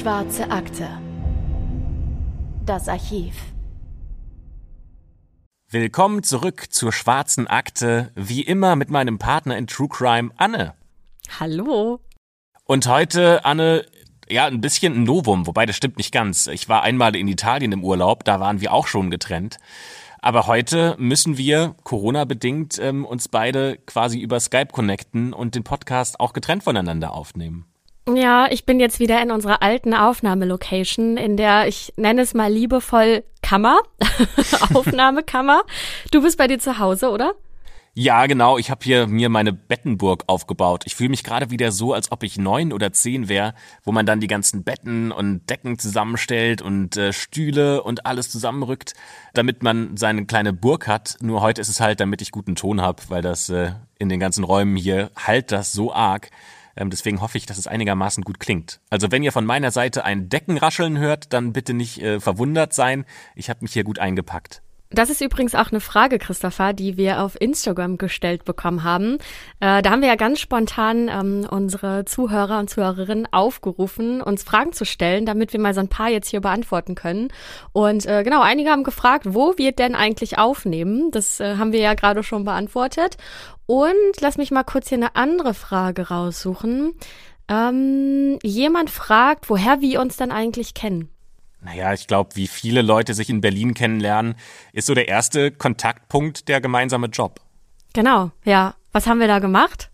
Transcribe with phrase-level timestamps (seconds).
[0.00, 0.88] Schwarze Akte.
[2.64, 3.34] Das Archiv.
[5.68, 10.72] Willkommen zurück zur Schwarzen Akte, wie immer mit meinem Partner in True Crime, Anne.
[11.38, 12.00] Hallo.
[12.64, 13.84] Und heute, Anne,
[14.26, 16.46] ja, ein bisschen ein Novum, wobei das stimmt nicht ganz.
[16.46, 19.58] Ich war einmal in Italien im Urlaub, da waren wir auch schon getrennt.
[20.22, 26.20] Aber heute müssen wir, Corona-bedingt, ähm, uns beide quasi über Skype connecten und den Podcast
[26.20, 27.69] auch getrennt voneinander aufnehmen.
[28.16, 32.52] Ja, ich bin jetzt wieder in unserer alten Aufnahmelocation, in der ich nenne es mal
[32.52, 33.78] liebevoll Kammer,
[34.74, 35.62] Aufnahmekammer.
[36.10, 37.34] Du bist bei dir zu Hause, oder?
[37.92, 38.56] Ja, genau.
[38.56, 40.84] Ich habe hier mir meine Bettenburg aufgebaut.
[40.86, 44.06] Ich fühle mich gerade wieder so, als ob ich neun oder zehn wäre, wo man
[44.06, 48.94] dann die ganzen Betten und Decken zusammenstellt und äh, Stühle und alles zusammenrückt,
[49.34, 51.16] damit man seine kleine Burg hat.
[51.20, 54.20] Nur heute ist es halt, damit ich guten Ton habe, weil das äh, in den
[54.20, 56.30] ganzen Räumen hier halt das so arg.
[56.76, 58.80] Ähm, deswegen hoffe ich, dass es einigermaßen gut klingt.
[58.90, 63.04] Also wenn ihr von meiner Seite ein Deckenrascheln hört, dann bitte nicht äh, verwundert sein.
[63.34, 64.62] Ich habe mich hier gut eingepackt.
[64.92, 69.18] Das ist übrigens auch eine Frage, Christopher, die wir auf Instagram gestellt bekommen haben.
[69.60, 74.72] Äh, da haben wir ja ganz spontan ähm, unsere Zuhörer und Zuhörerinnen aufgerufen, uns Fragen
[74.72, 77.28] zu stellen, damit wir mal so ein paar jetzt hier beantworten können.
[77.72, 81.12] Und äh, genau, einige haben gefragt, wo wir denn eigentlich aufnehmen.
[81.12, 83.16] Das äh, haben wir ja gerade schon beantwortet.
[83.66, 86.94] Und lass mich mal kurz hier eine andere Frage raussuchen.
[87.46, 91.10] Ähm, jemand fragt, woher wir uns dann eigentlich kennen.
[91.62, 94.34] Naja, ich glaube, wie viele Leute sich in Berlin kennenlernen,
[94.72, 97.40] ist so der erste Kontaktpunkt der gemeinsame Job.
[97.92, 98.74] Genau, ja.
[98.92, 99.90] Was haben wir da gemacht?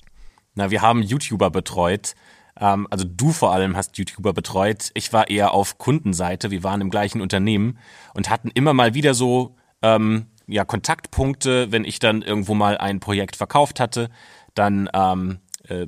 [0.55, 2.15] Na, wir haben YouTuber betreut.
[2.59, 4.91] Ähm, also du vor allem hast YouTuber betreut.
[4.95, 6.51] Ich war eher auf Kundenseite.
[6.51, 7.79] Wir waren im gleichen Unternehmen
[8.15, 13.01] und hatten immer mal wieder so ähm, ja, Kontaktpunkte, wenn ich dann irgendwo mal ein
[13.01, 14.09] Projekt verkauft hatte.
[14.55, 15.87] Dann ähm, äh,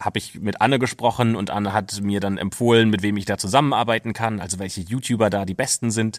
[0.00, 3.38] habe ich mit Anne gesprochen und Anne hat mir dann empfohlen, mit wem ich da
[3.38, 6.18] zusammenarbeiten kann, also welche YouTuber da die besten sind.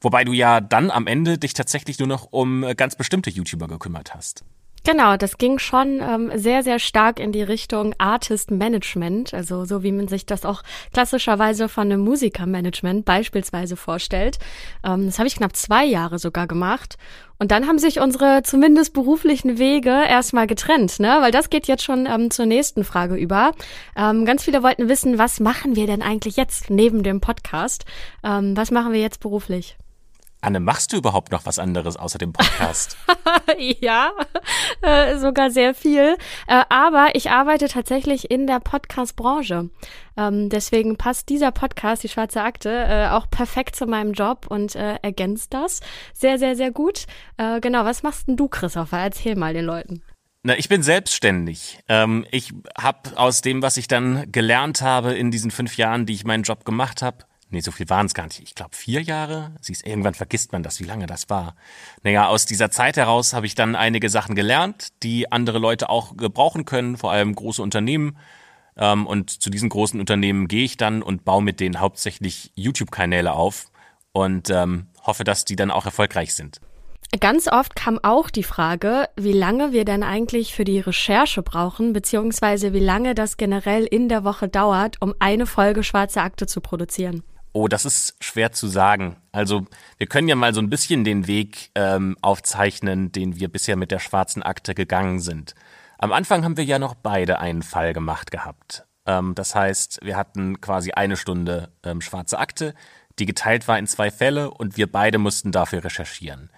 [0.00, 4.14] Wobei du ja dann am Ende dich tatsächlich nur noch um ganz bestimmte YouTuber gekümmert
[4.14, 4.44] hast.
[4.84, 9.84] Genau, das ging schon ähm, sehr, sehr stark in die Richtung Artist Management, also so
[9.84, 10.62] wie man sich das auch
[10.92, 14.38] klassischerweise von einem Musikermanagement beispielsweise vorstellt.
[14.84, 16.96] Ähm, das habe ich knapp zwei Jahre sogar gemacht.
[17.38, 21.18] Und dann haben sich unsere zumindest beruflichen Wege erstmal getrennt, ne?
[21.20, 23.52] Weil das geht jetzt schon ähm, zur nächsten Frage über.
[23.96, 27.84] Ähm, ganz viele wollten wissen, was machen wir denn eigentlich jetzt neben dem Podcast?
[28.24, 29.76] Ähm, was machen wir jetzt beruflich?
[30.44, 32.96] Anne, machst du überhaupt noch was anderes außer dem Podcast?
[33.58, 34.10] ja,
[34.82, 36.16] äh, sogar sehr viel.
[36.48, 39.70] Äh, aber ich arbeite tatsächlich in der Podcast-Branche.
[40.16, 44.74] Ähm, deswegen passt dieser Podcast, die Schwarze Akte, äh, auch perfekt zu meinem Job und
[44.74, 45.80] äh, ergänzt das
[46.12, 47.06] sehr, sehr, sehr gut.
[47.36, 48.98] Äh, genau, was machst denn du, Christopher?
[48.98, 50.02] Erzähl mal den Leuten.
[50.42, 51.78] Na, ich bin selbstständig.
[51.88, 56.14] Ähm, ich habe aus dem, was ich dann gelernt habe in diesen fünf Jahren, die
[56.14, 57.18] ich meinen Job gemacht habe,
[57.52, 58.40] nee, so viel waren es gar nicht.
[58.40, 59.52] Ich glaube vier Jahre.
[59.60, 61.54] Siehst, irgendwann vergisst man das, wie lange das war.
[62.02, 66.16] Naja, aus dieser Zeit heraus habe ich dann einige Sachen gelernt, die andere Leute auch
[66.16, 68.16] gebrauchen können, vor allem große Unternehmen.
[68.76, 73.32] Ähm, und zu diesen großen Unternehmen gehe ich dann und baue mit denen hauptsächlich YouTube-Kanäle
[73.32, 73.66] auf
[74.12, 76.60] und ähm, hoffe, dass die dann auch erfolgreich sind.
[77.20, 81.92] Ganz oft kam auch die Frage, wie lange wir denn eigentlich für die Recherche brauchen,
[81.92, 86.62] beziehungsweise wie lange das generell in der Woche dauert, um eine Folge Schwarze Akte zu
[86.62, 87.22] produzieren.
[87.52, 89.16] Oh, das ist schwer zu sagen.
[89.30, 89.66] Also
[89.98, 93.90] wir können ja mal so ein bisschen den Weg ähm, aufzeichnen, den wir bisher mit
[93.90, 95.54] der schwarzen Akte gegangen sind.
[95.98, 98.86] Am Anfang haben wir ja noch beide einen Fall gemacht gehabt.
[99.06, 102.74] Ähm, das heißt, wir hatten quasi eine Stunde ähm, schwarze Akte,
[103.18, 106.50] die geteilt war in zwei Fälle und wir beide mussten dafür recherchieren.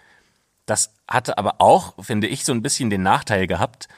[0.67, 3.89] Das hatte aber auch, finde ich, so ein bisschen den Nachteil gehabt,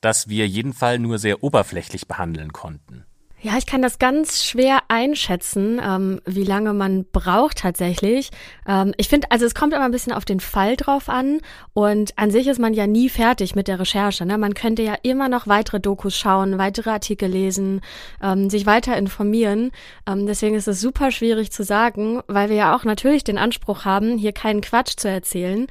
[0.00, 3.04] dass wir jeden Fall nur sehr oberflächlich behandeln konnten.
[3.44, 8.30] Ja, ich kann das ganz schwer einschätzen, ähm, wie lange man braucht tatsächlich.
[8.66, 11.42] Ähm, ich finde, also es kommt immer ein bisschen auf den Fall drauf an
[11.74, 14.24] und an sich ist man ja nie fertig mit der Recherche.
[14.24, 14.38] Ne?
[14.38, 17.82] Man könnte ja immer noch weitere Dokus schauen, weitere Artikel lesen,
[18.22, 19.72] ähm, sich weiter informieren.
[20.06, 23.84] Ähm, deswegen ist es super schwierig zu sagen, weil wir ja auch natürlich den Anspruch
[23.84, 25.66] haben, hier keinen Quatsch zu erzählen.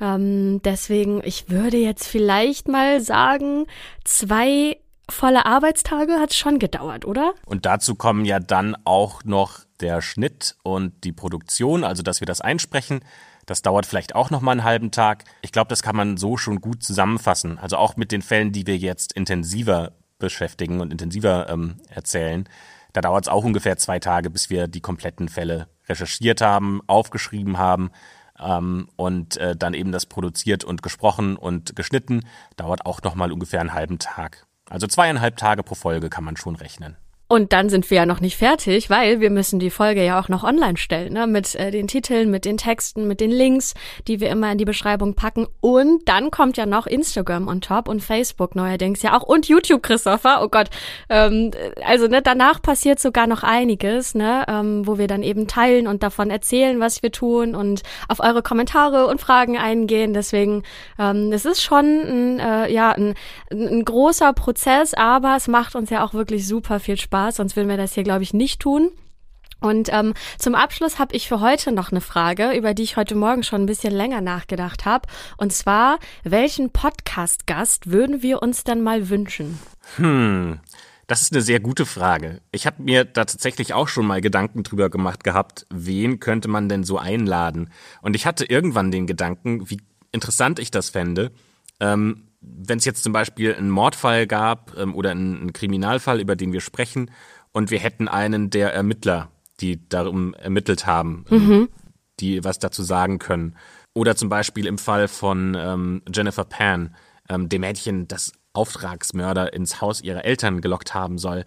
[0.00, 3.66] Ähm, deswegen, ich würde jetzt vielleicht mal sagen,
[4.02, 4.78] zwei
[5.10, 7.34] volle Arbeitstage hat es schon gedauert, oder?
[7.46, 12.26] Und dazu kommen ja dann auch noch der Schnitt und die Produktion, also dass wir
[12.26, 13.00] das einsprechen.
[13.46, 15.24] Das dauert vielleicht auch noch mal einen halben Tag.
[15.40, 17.58] Ich glaube, das kann man so schon gut zusammenfassen.
[17.58, 22.48] Also auch mit den Fällen, die wir jetzt intensiver beschäftigen und intensiver ähm, erzählen.
[22.92, 27.56] Da dauert es auch ungefähr zwei Tage, bis wir die kompletten Fälle recherchiert haben, aufgeschrieben
[27.58, 27.90] haben
[28.38, 32.26] ähm, und äh, dann eben das produziert und gesprochen und geschnitten.
[32.56, 34.47] Dauert auch noch mal ungefähr einen halben Tag.
[34.70, 36.96] Also zweieinhalb Tage pro Folge kann man schon rechnen.
[37.30, 40.30] Und dann sind wir ja noch nicht fertig, weil wir müssen die Folge ja auch
[40.30, 41.26] noch online stellen, ne?
[41.26, 43.74] mit äh, den Titeln, mit den Texten, mit den Links,
[44.06, 45.46] die wir immer in die Beschreibung packen.
[45.60, 49.82] Und dann kommt ja noch Instagram on top und Facebook neuerdings ja auch und YouTube,
[49.82, 50.40] Christopher.
[50.42, 50.70] Oh Gott.
[51.10, 51.50] Ähm,
[51.84, 56.02] also ne, danach passiert sogar noch einiges, ne, ähm, wo wir dann eben teilen und
[56.02, 60.14] davon erzählen, was wir tun und auf eure Kommentare und Fragen eingehen.
[60.14, 60.62] Deswegen,
[60.98, 63.12] ähm, es ist schon ein, äh, ja, ein,
[63.50, 67.56] ein großer Prozess, aber es macht uns ja auch wirklich super viel Spaß Spaß, sonst
[67.56, 68.90] würden wir das hier, glaube ich, nicht tun.
[69.60, 73.16] Und ähm, zum Abschluss habe ich für heute noch eine Frage, über die ich heute
[73.16, 75.08] Morgen schon ein bisschen länger nachgedacht habe.
[75.36, 79.58] Und zwar, welchen Podcast-Gast würden wir uns dann mal wünschen?
[79.96, 80.60] Hm,
[81.08, 82.40] das ist eine sehr gute Frage.
[82.52, 86.68] Ich habe mir da tatsächlich auch schon mal Gedanken drüber gemacht gehabt, wen könnte man
[86.68, 87.70] denn so einladen?
[88.00, 89.80] Und ich hatte irgendwann den Gedanken, wie
[90.12, 91.32] interessant ich das fände,
[91.80, 96.52] ähm, wenn es jetzt zum Beispiel einen Mordfall gab ähm, oder einen, Kriminalfall, über den
[96.52, 97.10] wir sprechen,
[97.52, 99.30] und wir hätten einen der Ermittler,
[99.60, 101.68] die darum ermittelt haben, ähm, mhm.
[102.20, 103.56] die was dazu sagen können.
[103.94, 106.94] Oder zum Beispiel im Fall von ähm, Jennifer Pan,
[107.28, 111.44] ähm, dem Mädchen, das Auftragsmörder ins Haus ihrer Eltern gelockt haben soll.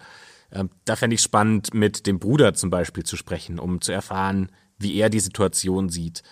[0.51, 4.51] Ähm, da fände ich spannend, mit dem Bruder zum Beispiel zu sprechen, um zu erfahren,
[4.77, 6.23] wie er die Situation sieht.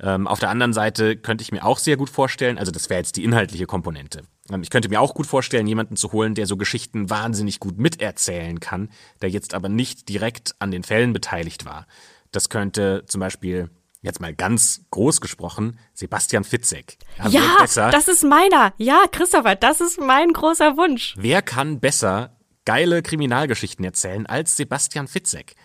[0.00, 3.00] Ähm, auf der anderen Seite könnte ich mir auch sehr gut vorstellen, also das wäre
[3.00, 4.22] jetzt die inhaltliche Komponente.
[4.50, 7.78] Ähm, ich könnte mir auch gut vorstellen, jemanden zu holen, der so Geschichten wahnsinnig gut
[7.78, 8.90] miterzählen kann,
[9.22, 11.86] der jetzt aber nicht direkt an den Fällen beteiligt war.
[12.30, 16.98] Das könnte zum Beispiel jetzt mal ganz groß gesprochen, Sebastian Fitzek.
[17.18, 18.72] Ja, ja das ist meiner.
[18.76, 21.14] Ja, Christopher, das ist mein großer Wunsch.
[21.18, 25.56] Wer kann besser geile Kriminalgeschichten erzählen als Sebastian Fitzek?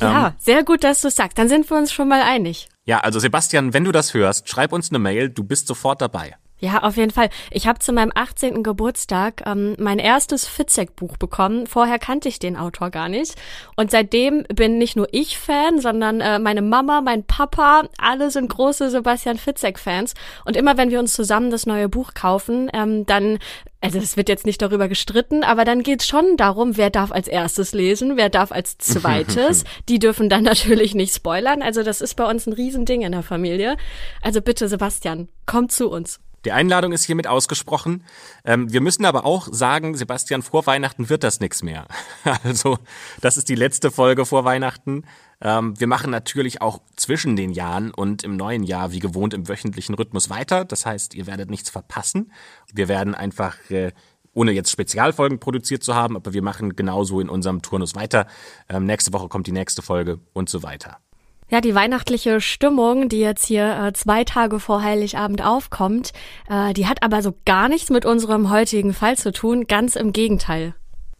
[0.00, 1.38] Ja, ähm, sehr gut, dass du sagst.
[1.38, 2.68] Dann sind wir uns schon mal einig.
[2.86, 6.36] Ja, also Sebastian, wenn du das hörst, schreib uns eine Mail, du bist sofort dabei.
[6.58, 7.28] Ja, auf jeden Fall.
[7.50, 8.62] Ich habe zu meinem 18.
[8.62, 11.66] Geburtstag ähm, mein erstes Fitzek-Buch bekommen.
[11.66, 13.34] Vorher kannte ich den Autor gar nicht.
[13.76, 18.48] Und seitdem bin nicht nur ich Fan, sondern äh, meine Mama, mein Papa, alle sind
[18.48, 20.14] große Sebastian Fitzek-Fans.
[20.46, 23.38] Und immer wenn wir uns zusammen das neue Buch kaufen, ähm, dann
[23.80, 27.12] also es wird jetzt nicht darüber gestritten, aber dann geht es schon darum, wer darf
[27.12, 29.64] als erstes lesen, wer darf als zweites.
[29.88, 31.62] Die dürfen dann natürlich nicht spoilern.
[31.62, 33.76] Also das ist bei uns ein Riesending in der Familie.
[34.22, 36.20] Also bitte, Sebastian, komm zu uns.
[36.46, 38.04] Die Einladung ist hiermit ausgesprochen.
[38.44, 41.88] Ähm, wir müssen aber auch sagen, Sebastian, vor Weihnachten wird das nichts mehr.
[42.44, 42.78] Also,
[43.20, 45.04] das ist die letzte Folge vor Weihnachten.
[45.40, 49.48] Ähm, wir machen natürlich auch zwischen den Jahren und im neuen Jahr wie gewohnt im
[49.48, 50.64] wöchentlichen Rhythmus weiter.
[50.64, 52.30] Das heißt, ihr werdet nichts verpassen.
[52.72, 53.90] Wir werden einfach äh,
[54.32, 58.28] ohne jetzt Spezialfolgen produziert zu haben, aber wir machen genauso in unserem Turnus weiter.
[58.68, 60.98] Ähm, nächste Woche kommt die nächste Folge und so weiter.
[61.48, 66.12] Ja, die weihnachtliche Stimmung, die jetzt hier äh, zwei Tage vor Heiligabend aufkommt,
[66.48, 70.12] äh, die hat aber so gar nichts mit unserem heutigen Fall zu tun, ganz im
[70.12, 70.74] Gegenteil.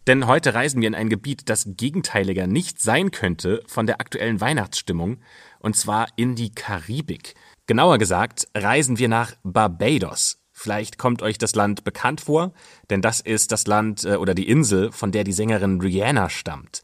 [0.05, 4.41] Denn heute reisen wir in ein Gebiet, das gegenteiliger nicht sein könnte von der aktuellen
[4.41, 5.19] Weihnachtsstimmung,
[5.59, 7.35] und zwar in die Karibik.
[7.65, 10.39] Genauer gesagt reisen wir nach Barbados.
[10.51, 12.51] Vielleicht kommt euch das Land bekannt vor,
[12.89, 16.83] denn das ist das Land äh, oder die Insel, von der die Sängerin Rihanna stammt.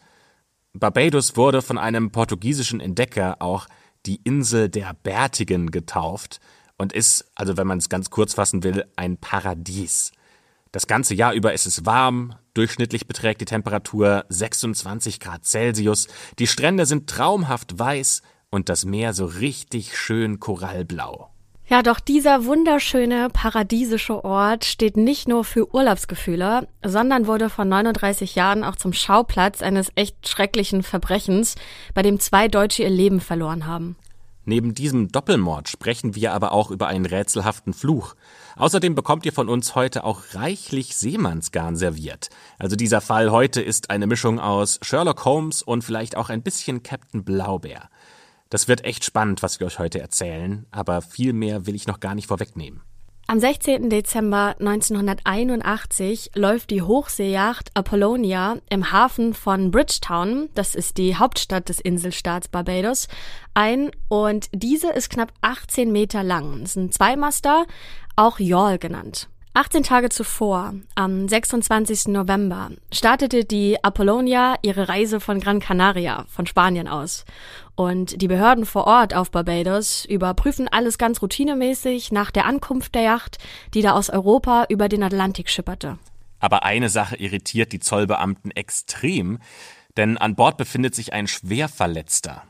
[0.75, 3.67] Barbados wurde von einem portugiesischen Entdecker auch
[4.07, 6.39] die Insel der Bärtigen getauft
[6.77, 10.11] und ist, also wenn man es ganz kurz fassen will, ein Paradies.
[10.71, 16.07] Das ganze Jahr über ist es warm, durchschnittlich beträgt die Temperatur 26 Grad Celsius,
[16.39, 21.32] die Strände sind traumhaft weiß und das Meer so richtig schön korallblau.
[21.67, 28.35] Ja, doch dieser wunderschöne, paradiesische Ort steht nicht nur für Urlaubsgefühle, sondern wurde vor 39
[28.35, 31.55] Jahren auch zum Schauplatz eines echt schrecklichen Verbrechens,
[31.93, 33.95] bei dem zwei Deutsche ihr Leben verloren haben.
[34.45, 38.15] Neben diesem Doppelmord sprechen wir aber auch über einen rätselhaften Fluch.
[38.57, 42.29] Außerdem bekommt ihr von uns heute auch reichlich Seemannsgarn serviert.
[42.59, 46.83] Also dieser Fall heute ist eine Mischung aus Sherlock Holmes und vielleicht auch ein bisschen
[46.83, 47.89] Captain Blaubeer.
[48.53, 51.99] Das wird echt spannend, was wir euch heute erzählen, aber viel mehr will ich noch
[51.99, 52.83] gar nicht vorwegnehmen.
[53.25, 53.89] Am 16.
[53.89, 61.79] Dezember 1981 läuft die Hochseejacht Apollonia im Hafen von Bridgetown, das ist die Hauptstadt des
[61.79, 63.07] Inselstaats Barbados,
[63.55, 66.61] ein und diese ist knapp 18 Meter lang.
[66.61, 67.65] Es ist ein Zweimaster,
[68.15, 69.29] auch Yawl genannt.
[69.55, 72.07] 18 Tage zuvor, am 26.
[72.07, 77.23] November, startete die Apollonia ihre Reise von Gran Canaria, von Spanien aus.
[77.75, 83.03] Und die Behörden vor Ort auf Barbados überprüfen alles ganz routinemäßig nach der Ankunft der
[83.03, 83.37] Yacht,
[83.75, 85.99] die da aus Europa über den Atlantik schipperte.
[86.39, 89.37] Aber eine Sache irritiert die Zollbeamten extrem,
[89.97, 92.41] denn an Bord befindet sich ein Schwerverletzter.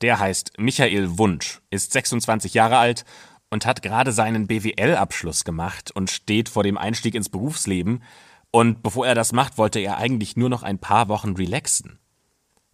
[0.00, 3.04] Der heißt Michael Wunsch, ist 26 Jahre alt
[3.52, 8.02] und hat gerade seinen BWL-Abschluss gemacht und steht vor dem Einstieg ins Berufsleben.
[8.50, 11.98] Und bevor er das macht, wollte er eigentlich nur noch ein paar Wochen relaxen.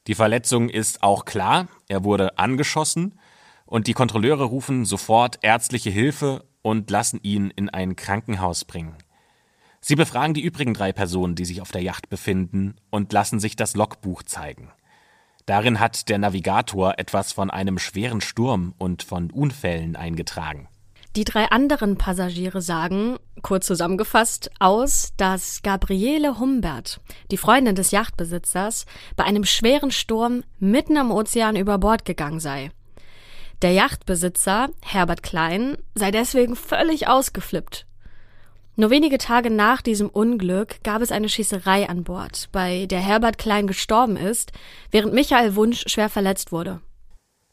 [0.06, 3.18] Die Verletzung ist auch klar, er wurde angeschossen
[3.66, 8.94] und die Kontrolleure rufen sofort ärztliche Hilfe und lassen ihn in ein Krankenhaus bringen.
[9.80, 13.56] Sie befragen die übrigen drei Personen, die sich auf der Yacht befinden, und lassen sich
[13.56, 14.70] das Logbuch zeigen.
[15.48, 20.68] Darin hat der Navigator etwas von einem schweren Sturm und von Unfällen eingetragen.
[21.16, 27.00] Die drei anderen Passagiere sagen, kurz zusammengefasst, aus, dass Gabriele Humbert,
[27.30, 28.84] die Freundin des Yachtbesitzers,
[29.16, 32.70] bei einem schweren Sturm mitten am Ozean über Bord gegangen sei.
[33.62, 37.87] Der Yachtbesitzer, Herbert Klein, sei deswegen völlig ausgeflippt
[38.78, 43.36] nur wenige Tage nach diesem Unglück gab es eine Schießerei an Bord, bei der Herbert
[43.36, 44.52] Klein gestorben ist,
[44.92, 46.80] während Michael Wunsch schwer verletzt wurde.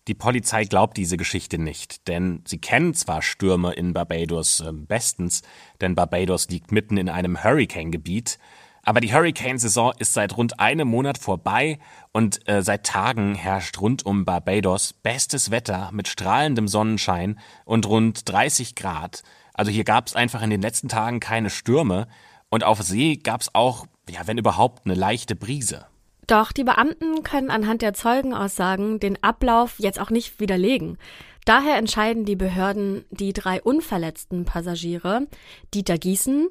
[0.07, 5.41] Die Polizei glaubt diese Geschichte nicht, denn sie kennen zwar Stürme in Barbados äh, bestens,
[5.81, 8.37] denn Barbados liegt mitten in einem Hurricane-Gebiet,
[8.83, 11.79] aber die Hurricane-Saison ist seit rund einem Monat vorbei
[12.11, 18.29] und äh, seit Tagen herrscht rund um Barbados bestes Wetter mit strahlendem Sonnenschein und rund
[18.29, 19.23] 30 Grad.
[19.55, 22.07] Also hier gab es einfach in den letzten Tagen keine Stürme
[22.49, 25.85] und auf See gab es auch, ja, wenn überhaupt, eine leichte Brise.
[26.27, 30.97] Doch die Beamten können anhand der Zeugenaussagen den Ablauf jetzt auch nicht widerlegen.
[31.45, 35.27] Daher entscheiden die Behörden, die drei unverletzten Passagiere,
[35.73, 36.49] Dieter Gießen,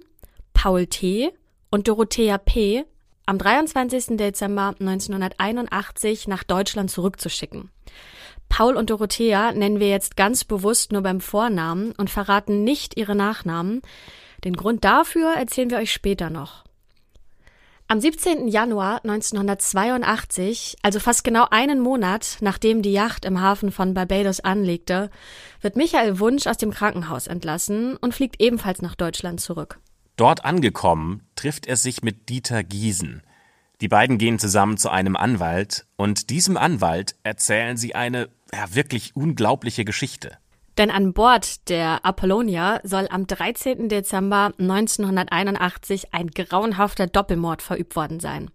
[0.54, 1.32] Paul T.
[1.70, 2.84] und Dorothea P.,
[3.26, 4.18] am 23.
[4.18, 7.70] Dezember 1981 nach Deutschland zurückzuschicken.
[8.48, 13.14] Paul und Dorothea nennen wir jetzt ganz bewusst nur beim Vornamen und verraten nicht ihre
[13.14, 13.82] Nachnamen.
[14.44, 16.64] Den Grund dafür erzählen wir euch später noch.
[17.86, 18.48] Am 17.
[18.48, 25.10] Januar 1982, also fast genau einen Monat nachdem die Yacht im Hafen von Barbados anlegte,
[25.60, 29.80] wird Michael Wunsch aus dem Krankenhaus entlassen und fliegt ebenfalls nach Deutschland zurück.
[30.16, 33.22] Dort angekommen, trifft er sich mit Dieter Giesen.
[33.84, 39.14] Die beiden gehen zusammen zu einem Anwalt und diesem Anwalt erzählen sie eine ja, wirklich
[39.14, 40.38] unglaubliche Geschichte.
[40.78, 43.90] Denn an Bord der Apollonia soll am 13.
[43.90, 48.50] Dezember 1981 ein grauenhafter Doppelmord verübt worden sein.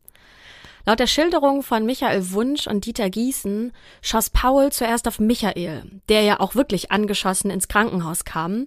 [0.88, 3.71] Laut der Schilderung von Michael Wunsch und Dieter Gießen
[4.01, 8.65] schoss Paul zuerst auf Michael, der ja auch wirklich angeschossen ins Krankenhaus kam.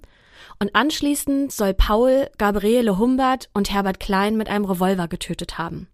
[0.60, 5.88] Und anschließend soll Paul Gabriele Humbert und Herbert Klein mit einem Revolver getötet haben.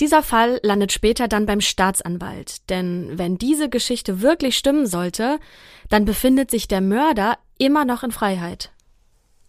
[0.00, 5.38] Dieser Fall landet später dann beim Staatsanwalt, denn wenn diese Geschichte wirklich stimmen sollte,
[5.90, 8.72] dann befindet sich der Mörder immer noch in Freiheit.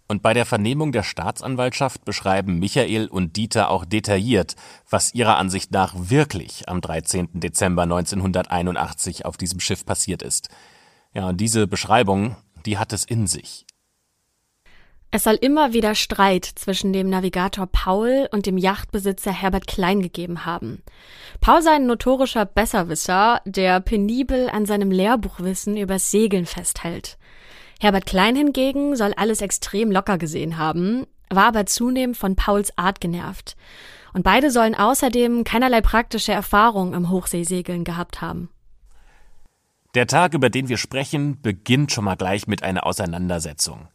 [0.07, 4.55] Und bei der Vernehmung der Staatsanwaltschaft beschreiben Michael und Dieter auch detailliert,
[4.89, 7.29] was ihrer Ansicht nach wirklich am 13.
[7.33, 10.49] Dezember 1981 auf diesem Schiff passiert ist.
[11.13, 12.35] Ja, und diese Beschreibung,
[12.65, 13.65] die hat es in sich.
[15.15, 20.43] Es soll immer wieder Streit zwischen dem Navigator Paul und dem Yachtbesitzer Herbert Klein gegeben
[20.43, 20.81] haben.
[21.39, 27.19] Paul sei ein notorischer Besserwisser, der penibel an seinem Lehrbuchwissen übers Segeln festhält.
[27.79, 32.99] Herbert Klein hingegen soll alles extrem locker gesehen haben, war aber zunehmend von Pauls Art
[32.99, 33.55] genervt.
[34.13, 38.49] Und beide sollen außerdem keinerlei praktische Erfahrung im Hochseesegeln gehabt haben.
[39.93, 43.89] Der Tag, über den wir sprechen, beginnt schon mal gleich mit einer Auseinandersetzung.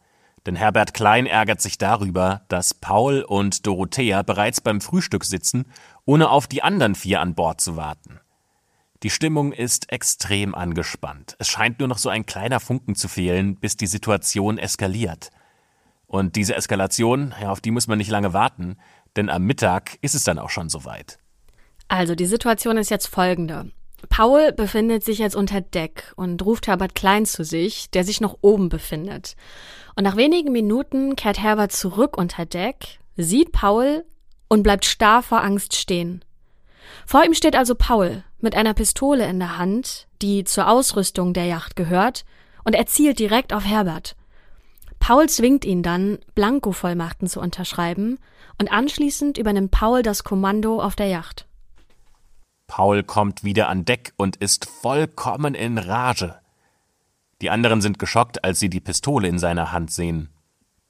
[0.45, 5.65] Denn Herbert Klein ärgert sich darüber, dass Paul und Dorothea bereits beim Frühstück sitzen,
[6.05, 8.19] ohne auf die anderen vier an Bord zu warten.
[9.03, 11.35] Die Stimmung ist extrem angespannt.
[11.39, 15.29] Es scheint nur noch so ein kleiner Funken zu fehlen, bis die Situation eskaliert.
[16.05, 18.77] Und diese Eskalation, ja, auf die muss man nicht lange warten,
[19.15, 21.19] denn am Mittag ist es dann auch schon soweit.
[21.87, 23.71] Also die Situation ist jetzt folgende.
[24.09, 28.37] Paul befindet sich jetzt unter Deck und ruft Herbert Klein zu sich, der sich noch
[28.41, 29.35] oben befindet.
[29.99, 34.05] Und nach wenigen Minuten kehrt Herbert zurück unter Deck, sieht Paul
[34.47, 36.23] und bleibt starr vor Angst stehen.
[37.05, 41.47] Vor ihm steht also Paul mit einer Pistole in der Hand, die zur Ausrüstung der
[41.47, 42.23] Yacht gehört,
[42.63, 44.15] und er zielt direkt auf Herbert.
[44.99, 48.19] Paul zwingt ihn dann, Blankovollmachten zu unterschreiben,
[48.57, 51.45] und anschließend übernimmt Paul das Kommando auf der Yacht.
[52.67, 56.39] Paul kommt wieder an Deck und ist vollkommen in Rage.
[57.41, 60.29] Die anderen sind geschockt, als sie die Pistole in seiner Hand sehen.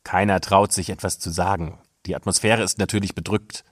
[0.04, 1.80] Keiner traut sich etwas zu sagen.
[2.06, 3.64] Die Atmosphäre ist natürlich bedrückt.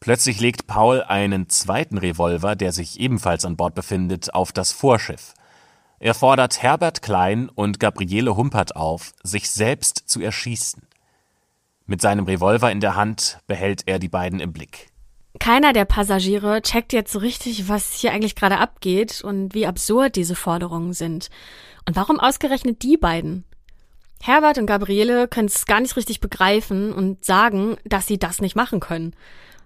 [0.00, 5.34] Plötzlich legt Paul einen zweiten Revolver, der sich ebenfalls an Bord befindet, auf das Vorschiff.
[5.98, 10.82] Er fordert Herbert Klein und Gabriele Humpert auf, sich selbst zu erschießen.
[11.86, 14.90] Mit seinem Revolver in der Hand behält er die beiden im Blick.
[15.40, 20.16] Keiner der Passagiere checkt jetzt so richtig, was hier eigentlich gerade abgeht und wie absurd
[20.16, 21.28] diese Forderungen sind.
[21.86, 23.44] Und warum ausgerechnet die beiden?
[24.22, 28.56] Herbert und Gabriele können es gar nicht richtig begreifen und sagen, dass sie das nicht
[28.56, 29.14] machen können.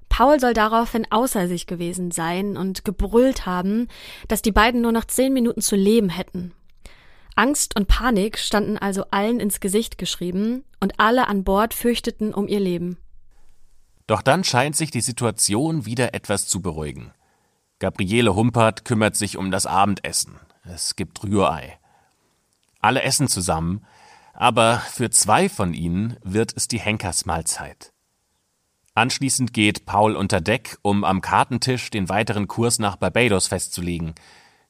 [0.08, 3.88] Paul soll daraufhin außer sich gewesen sein und gebrüllt haben,
[4.26, 6.52] dass die beiden nur noch zehn Minuten zu leben hätten.
[7.36, 12.48] Angst und Panik standen also allen ins Gesicht geschrieben und alle an Bord fürchteten um
[12.48, 12.96] ihr Leben.
[14.08, 17.12] Doch dann scheint sich die Situation wieder etwas zu beruhigen.
[17.78, 20.40] Gabriele Humpert kümmert sich um das Abendessen.
[20.64, 21.78] Es gibt Rührei.
[22.80, 23.84] Alle essen zusammen,
[24.32, 27.92] aber für zwei von ihnen wird es die Henkersmahlzeit.
[28.94, 34.14] Anschließend geht Paul unter Deck, um am Kartentisch den weiteren Kurs nach Barbados festzulegen.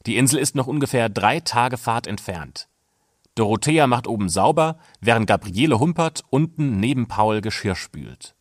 [0.05, 2.69] Die Insel ist noch ungefähr drei Tage Fahrt entfernt.
[3.37, 8.35] Dorothea macht oben sauber, während Gabriele Humpert unten neben Paul Geschirr spült.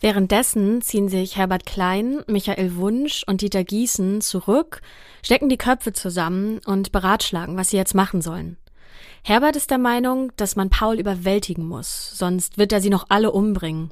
[0.00, 4.82] Währenddessen ziehen sich Herbert Klein, Michael Wunsch und Dieter Gießen zurück,
[5.22, 8.58] stecken die Köpfe zusammen und beratschlagen, was sie jetzt machen sollen.
[9.22, 13.32] Herbert ist der Meinung, dass man Paul überwältigen muss, sonst wird er sie noch alle
[13.32, 13.90] umbringen.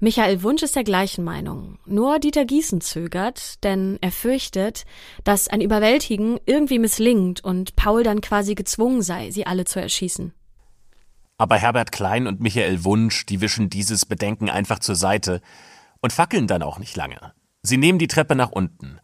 [0.00, 1.78] Michael Wunsch ist der gleichen Meinung.
[1.86, 4.84] Nur Dieter Gießen zögert, denn er fürchtet,
[5.24, 10.32] dass ein Überwältigen irgendwie misslingt und Paul dann quasi gezwungen sei, sie alle zu erschießen.
[11.44, 15.42] Aber Herbert Klein und Michael Wunsch, die wischen dieses Bedenken einfach zur Seite
[16.00, 17.34] und fackeln dann auch nicht lange.
[17.60, 18.98] Sie nehmen die Treppe nach unten.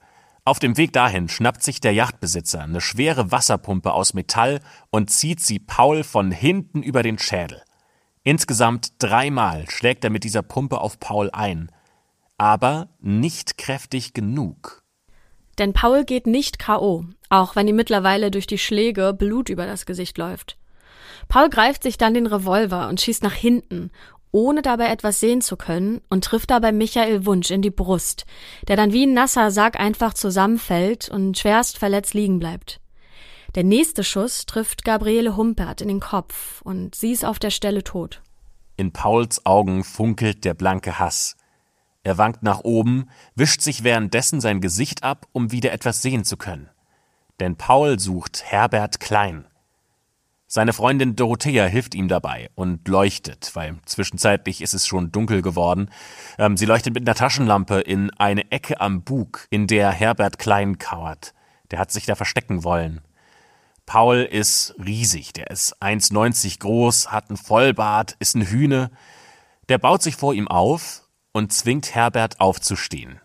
[0.47, 5.41] Auf dem Weg dahin schnappt sich der Yachtbesitzer eine schwere Wasserpumpe aus Metall und zieht
[5.41, 7.61] sie Paul von hinten über den Schädel.
[8.23, 11.71] Insgesamt dreimal schlägt er mit dieser Pumpe auf Paul ein,
[12.39, 14.83] aber nicht kräftig genug.
[15.59, 19.85] Denn Paul geht nicht K.O., auch wenn ihm mittlerweile durch die Schläge Blut über das
[19.85, 20.57] Gesicht läuft.
[21.31, 23.93] Paul greift sich dann den Revolver und schießt nach hinten,
[24.33, 28.27] ohne dabei etwas sehen zu können, und trifft dabei Michael Wunsch in die Brust,
[28.67, 32.81] der dann wie ein nasser Sack einfach zusammenfällt und schwerst verletzt liegen bleibt.
[33.55, 37.85] Der nächste Schuss trifft Gabriele Humpert in den Kopf und sie ist auf der Stelle
[37.85, 38.23] tot.
[38.77, 41.37] In Pauls Augen funkelt der blanke Hass.
[42.03, 46.37] Er wankt nach oben, wischt sich währenddessen sein Gesicht ab, um wieder etwas sehen zu
[46.37, 46.71] können.
[47.39, 49.47] Denn Paul sucht Herbert Klein.
[50.53, 55.91] Seine Freundin Dorothea hilft ihm dabei und leuchtet, weil zwischenzeitlich ist es schon dunkel geworden.
[56.39, 60.79] Ähm, sie leuchtet mit einer Taschenlampe in eine Ecke am Bug, in der Herbert Klein
[60.79, 61.35] kauert.
[61.71, 63.01] Der hat sich da verstecken wollen.
[63.87, 68.91] Paul ist riesig, der ist 1,90 groß, hat einen Vollbart, ist ein Hühne.
[69.69, 73.21] Der baut sich vor ihm auf und zwingt Herbert aufzustehen.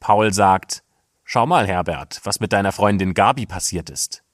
[0.00, 0.82] Paul sagt,
[1.22, 4.24] Schau mal, Herbert, was mit deiner Freundin Gabi passiert ist.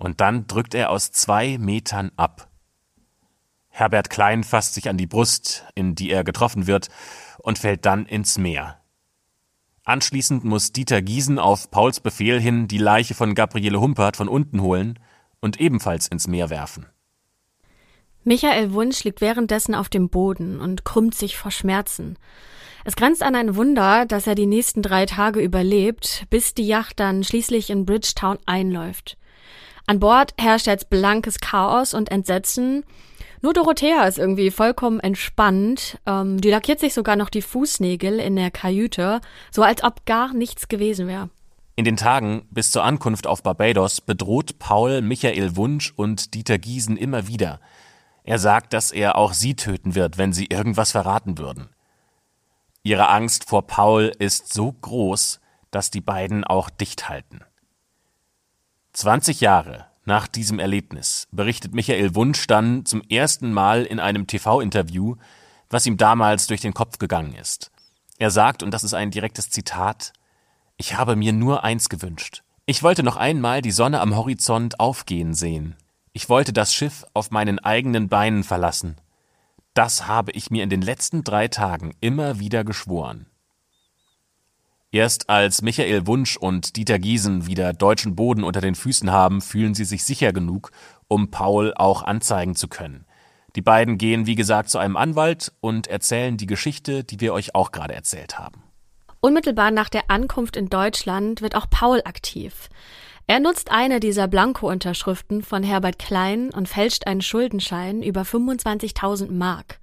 [0.00, 2.48] Und dann drückt er aus zwei Metern ab.
[3.68, 6.88] Herbert Klein fasst sich an die Brust, in die er getroffen wird,
[7.38, 8.80] und fällt dann ins Meer.
[9.84, 14.62] Anschließend muss Dieter Giesen auf Pauls Befehl hin die Leiche von Gabriele Humpert von unten
[14.62, 14.98] holen
[15.40, 16.86] und ebenfalls ins Meer werfen.
[18.24, 22.18] Michael Wunsch liegt währenddessen auf dem Boden und krümmt sich vor Schmerzen.
[22.84, 27.00] Es grenzt an ein Wunder, dass er die nächsten drei Tage überlebt, bis die Yacht
[27.00, 29.18] dann schließlich in Bridgetown einläuft.
[29.90, 32.84] An Bord herrscht jetzt blankes Chaos und Entsetzen,
[33.42, 35.98] nur Dorothea ist irgendwie vollkommen entspannt.
[36.06, 40.32] Ähm, die lackiert sich sogar noch die Fußnägel in der Kajüte, so als ob gar
[40.32, 41.28] nichts gewesen wäre.
[41.74, 46.96] In den Tagen bis zur Ankunft auf Barbados bedroht Paul Michael Wunsch und Dieter Giesen
[46.96, 47.58] immer wieder.
[48.22, 51.68] Er sagt, dass er auch sie töten wird, wenn sie irgendwas verraten würden.
[52.84, 55.40] Ihre Angst vor Paul ist so groß,
[55.72, 57.40] dass die beiden auch dicht halten.
[58.92, 65.16] 20 Jahre nach diesem Erlebnis berichtet Michael Wunsch dann zum ersten Mal in einem TV-Interview,
[65.68, 67.70] was ihm damals durch den Kopf gegangen ist.
[68.18, 70.12] Er sagt, und das ist ein direktes Zitat,
[70.76, 72.42] ich habe mir nur eins gewünscht.
[72.66, 75.76] Ich wollte noch einmal die Sonne am Horizont aufgehen sehen.
[76.12, 78.96] Ich wollte das Schiff auf meinen eigenen Beinen verlassen.
[79.74, 83.26] Das habe ich mir in den letzten drei Tagen immer wieder geschworen.
[84.92, 89.72] Erst als Michael Wunsch und Dieter Giesen wieder deutschen Boden unter den Füßen haben, fühlen
[89.72, 90.72] sie sich sicher genug,
[91.06, 93.06] um Paul auch anzeigen zu können.
[93.54, 97.54] Die beiden gehen, wie gesagt, zu einem Anwalt und erzählen die Geschichte, die wir euch
[97.54, 98.64] auch gerade erzählt haben.
[99.20, 102.68] Unmittelbar nach der Ankunft in Deutschland wird auch Paul aktiv.
[103.30, 109.78] Er nutzt eine dieser Blanko-Unterschriften von Herbert Klein und fälscht einen Schuldenschein über 25.000 Mark.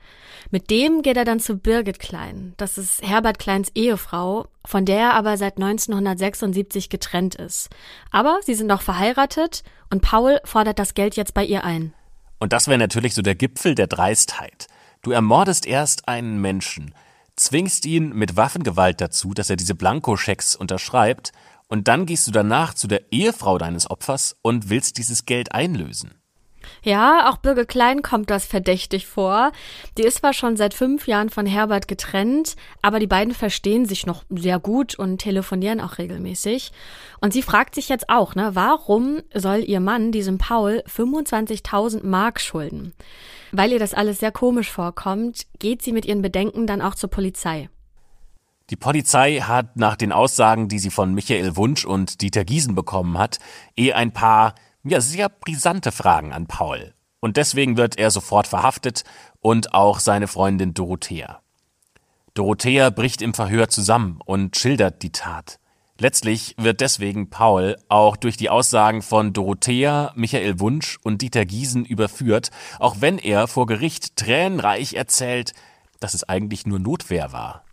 [0.52, 2.56] Mit dem geht er dann zu Birgit Klein.
[2.58, 7.70] Das ist Herbert Kleins Ehefrau, von der er aber seit 1976 getrennt ist.
[8.12, 11.94] Aber sie sind noch verheiratet und Paul fordert das Geld jetzt bei ihr ein.
[12.40, 14.68] Und das wäre natürlich so der Gipfel der Dreistheit.
[15.04, 16.94] Du ermordest erst einen Menschen,
[17.38, 21.32] zwingst ihn mit Waffengewalt dazu, dass er diese Blankoschecks unterschreibt,
[21.68, 26.14] und dann gehst du danach zu der Ehefrau deines Opfers und willst dieses Geld einlösen.
[26.84, 29.52] Ja, auch Birge Klein kommt das verdächtig vor.
[29.98, 34.06] Die ist zwar schon seit fünf Jahren von Herbert getrennt, aber die beiden verstehen sich
[34.06, 36.72] noch sehr gut und telefonieren auch regelmäßig.
[37.22, 42.40] Und sie fragt sich jetzt auch, ne, warum soll ihr Mann diesem Paul 25.000 Mark
[42.40, 42.94] schulden?
[43.52, 47.10] Weil ihr das alles sehr komisch vorkommt, geht sie mit ihren Bedenken dann auch zur
[47.10, 47.70] Polizei.
[48.70, 53.18] Die Polizei hat nach den Aussagen, die sie von Michael Wunsch und Dieter Giesen bekommen
[53.18, 53.40] hat,
[53.78, 56.94] eh ein paar ja, sehr brisante Fragen an Paul.
[57.22, 59.04] Und deswegen wird er sofort verhaftet
[59.40, 61.42] und auch seine Freundin Dorothea.
[62.34, 65.60] Dorothea bricht im Verhör zusammen und schildert die Tat.
[65.98, 71.86] Letztlich wird deswegen Paul auch durch die Aussagen von Dorothea, Michael Wunsch und Dieter Giesen
[71.86, 75.54] überführt, auch wenn er vor Gericht tränenreich erzählt,
[76.00, 77.64] dass es eigentlich nur Notwehr war.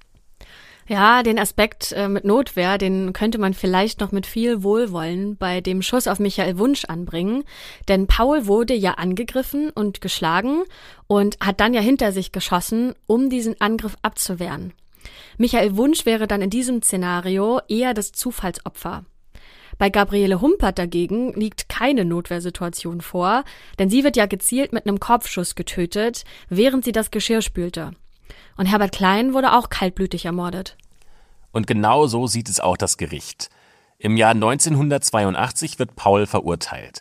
[0.86, 5.62] Ja, den Aspekt äh, mit Notwehr, den könnte man vielleicht noch mit viel Wohlwollen bei
[5.62, 7.44] dem Schuss auf Michael Wunsch anbringen.
[7.88, 10.62] Denn Paul wurde ja angegriffen und geschlagen
[11.06, 14.74] und hat dann ja hinter sich geschossen, um diesen Angriff abzuwehren.
[15.38, 19.04] Michael Wunsch wäre dann in diesem Szenario eher das Zufallsopfer.
[19.78, 23.44] Bei Gabriele Humpert dagegen liegt keine Notwehrsituation vor,
[23.78, 27.92] denn sie wird ja gezielt mit einem Kopfschuss getötet, während sie das Geschirr spülte.
[28.56, 30.76] Und Herbert Klein wurde auch kaltblütig ermordet.
[31.52, 33.50] Und genau so sieht es auch das Gericht.
[33.98, 37.00] Im Jahr 1982 wird Paul verurteilt.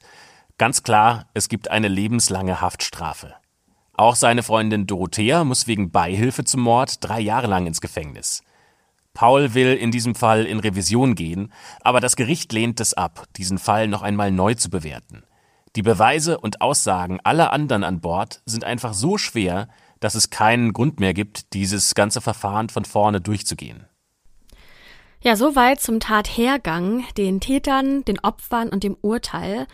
[0.57, 3.33] Ganz klar, es gibt eine lebenslange Haftstrafe.
[3.95, 8.41] Auch seine Freundin Dorothea muss wegen Beihilfe zum Mord drei Jahre lang ins Gefängnis.
[9.13, 13.59] Paul will in diesem Fall in Revision gehen, aber das Gericht lehnt es ab, diesen
[13.59, 15.23] Fall noch einmal neu zu bewerten.
[15.75, 19.67] Die Beweise und Aussagen aller anderen an Bord sind einfach so schwer,
[20.03, 23.85] dass es keinen Grund mehr gibt, dieses ganze Verfahren von vorne durchzugehen.
[25.21, 29.67] Ja, soweit zum Tathergang, den Tätern, den Opfern und dem Urteil.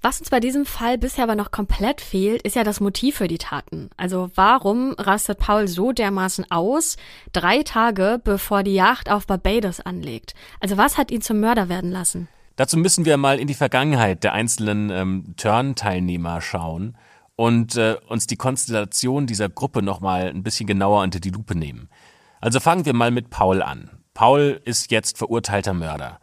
[0.00, 3.28] Was uns bei diesem Fall bisher aber noch komplett fehlt, ist ja das Motiv für
[3.28, 3.90] die Taten.
[3.98, 6.96] Also warum rastet Paul so dermaßen aus,
[7.32, 10.34] drei Tage bevor die Yacht auf Barbados anlegt?
[10.60, 12.28] Also was hat ihn zum Mörder werden lassen?
[12.56, 16.96] Dazu müssen wir mal in die Vergangenheit der einzelnen ähm, Turn-Teilnehmer schauen
[17.36, 21.88] und äh, uns die Konstellation dieser Gruppe nochmal ein bisschen genauer unter die Lupe nehmen.
[22.40, 23.90] Also fangen wir mal mit Paul an.
[24.14, 26.18] Paul ist jetzt verurteilter Mörder.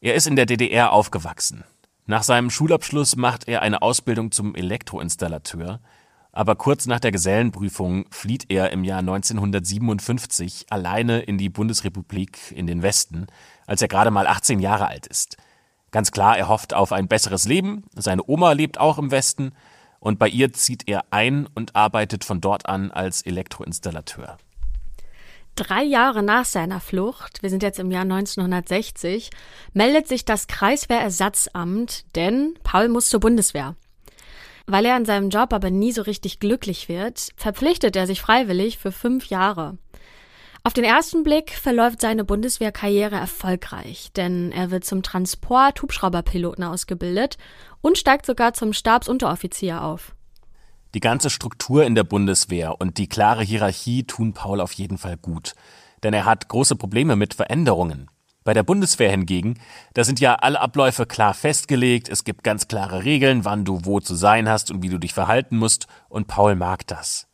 [0.00, 1.64] Er ist in der DDR aufgewachsen.
[2.06, 5.80] Nach seinem Schulabschluss macht er eine Ausbildung zum Elektroinstallateur,
[6.32, 12.66] aber kurz nach der Gesellenprüfung flieht er im Jahr 1957 alleine in die Bundesrepublik in
[12.66, 13.26] den Westen,
[13.66, 15.38] als er gerade mal 18 Jahre alt ist.
[15.92, 19.52] Ganz klar, er hofft auf ein besseres Leben, seine Oma lebt auch im Westen,
[20.04, 24.36] und bei ihr zieht er ein und arbeitet von dort an als Elektroinstallateur.
[25.56, 29.30] Drei Jahre nach seiner Flucht, wir sind jetzt im Jahr 1960,
[29.72, 33.76] meldet sich das Kreiswehrersatzamt, denn Paul muss zur Bundeswehr.
[34.66, 38.76] Weil er an seinem Job aber nie so richtig glücklich wird, verpflichtet er sich freiwillig
[38.76, 39.78] für fünf Jahre.
[40.66, 47.36] Auf den ersten Blick verläuft seine Bundeswehrkarriere erfolgreich, denn er wird zum Transport-Hubschrauberpiloten ausgebildet
[47.82, 50.16] und steigt sogar zum Stabsunteroffizier auf.
[50.94, 55.18] Die ganze Struktur in der Bundeswehr und die klare Hierarchie tun Paul auf jeden Fall
[55.18, 55.54] gut,
[56.02, 58.10] denn er hat große Probleme mit Veränderungen.
[58.42, 59.60] Bei der Bundeswehr hingegen,
[59.92, 64.00] da sind ja alle Abläufe klar festgelegt, es gibt ganz klare Regeln, wann du wo
[64.00, 67.26] zu sein hast und wie du dich verhalten musst, und Paul mag das.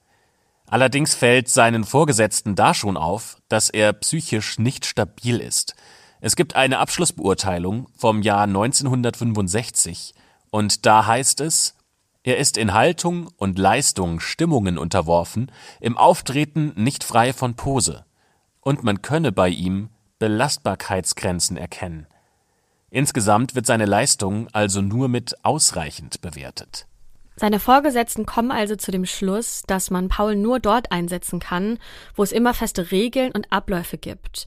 [0.70, 5.74] Allerdings fällt seinen Vorgesetzten da schon auf, dass er psychisch nicht stabil ist.
[6.20, 10.14] Es gibt eine Abschlussbeurteilung vom Jahr 1965
[10.50, 11.74] und da heißt es,
[12.22, 18.04] er ist in Haltung und Leistung Stimmungen unterworfen, im Auftreten nicht frei von Pose.
[18.61, 19.88] Und man könne bei ihm
[20.20, 22.06] Belastbarkeitsgrenzen erkennen.
[22.90, 26.87] Insgesamt wird seine Leistung also nur mit ausreichend bewertet.
[27.37, 31.79] Seine Vorgesetzten kommen also zu dem Schluss, dass man Paul nur dort einsetzen kann,
[32.14, 34.47] wo es immer feste Regeln und Abläufe gibt.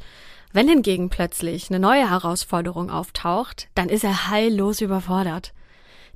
[0.51, 5.53] Wenn hingegen plötzlich eine neue Herausforderung auftaucht, dann ist er heillos überfordert.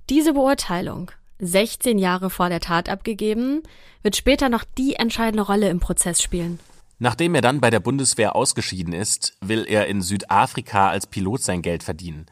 [0.10, 3.64] Diese Beurteilung, 16 Jahre vor der Tat abgegeben,
[4.04, 6.60] wird später noch die entscheidende Rolle im Prozess spielen.
[7.00, 11.62] Nachdem er dann bei der Bundeswehr ausgeschieden ist, will er in Südafrika als Pilot sein
[11.62, 12.28] Geld verdienen.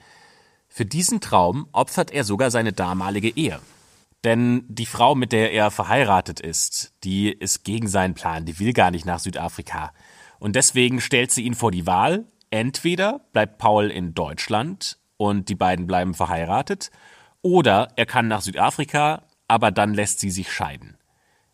[0.67, 3.60] Für diesen Traum opfert er sogar seine damalige Ehe.
[4.25, 8.73] Denn die Frau, mit der er verheiratet ist, die ist gegen seinen Plan, die will
[8.73, 9.93] gar nicht nach Südafrika.
[10.39, 15.55] Und deswegen stellt sie ihn vor die Wahl, entweder bleibt Paul in Deutschland und die
[15.55, 16.89] beiden bleiben verheiratet,
[17.43, 20.97] oder er kann nach Südafrika, aber dann lässt sie sich scheiden.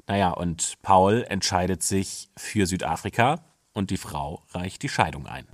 [0.07, 5.45] Naja, und Paul entscheidet sich für Südafrika und die Frau reicht die Scheidung ein.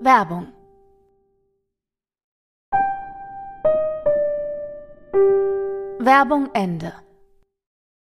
[0.00, 0.48] Werbung
[6.06, 6.92] Werbung Ende.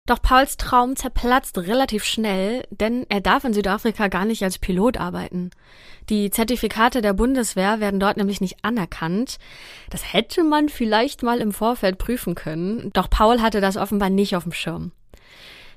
[0.06, 4.96] Doch Pauls Traum zerplatzt relativ schnell, denn er darf in Südafrika gar nicht als Pilot
[4.96, 5.50] arbeiten.
[6.08, 9.38] Die Zertifikate der Bundeswehr werden dort nämlich nicht anerkannt.
[9.90, 14.36] Das hätte man vielleicht mal im Vorfeld prüfen können, doch Paul hatte das offenbar nicht
[14.36, 14.92] auf dem Schirm.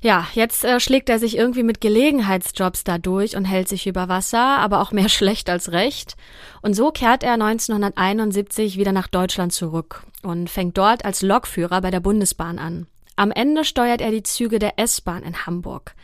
[0.03, 4.09] Ja, jetzt äh, schlägt er sich irgendwie mit Gelegenheitsjobs da durch und hält sich über
[4.09, 6.17] Wasser, aber auch mehr schlecht als recht.
[6.61, 11.89] Und so kehrt er 1971 wieder nach Deutschland zurück und fängt dort als Lokführer bei
[11.89, 12.85] der Bundesbahn an.
[13.15, 15.95] Am Ende steuert er die Züge der S-Bahn in Hamburg.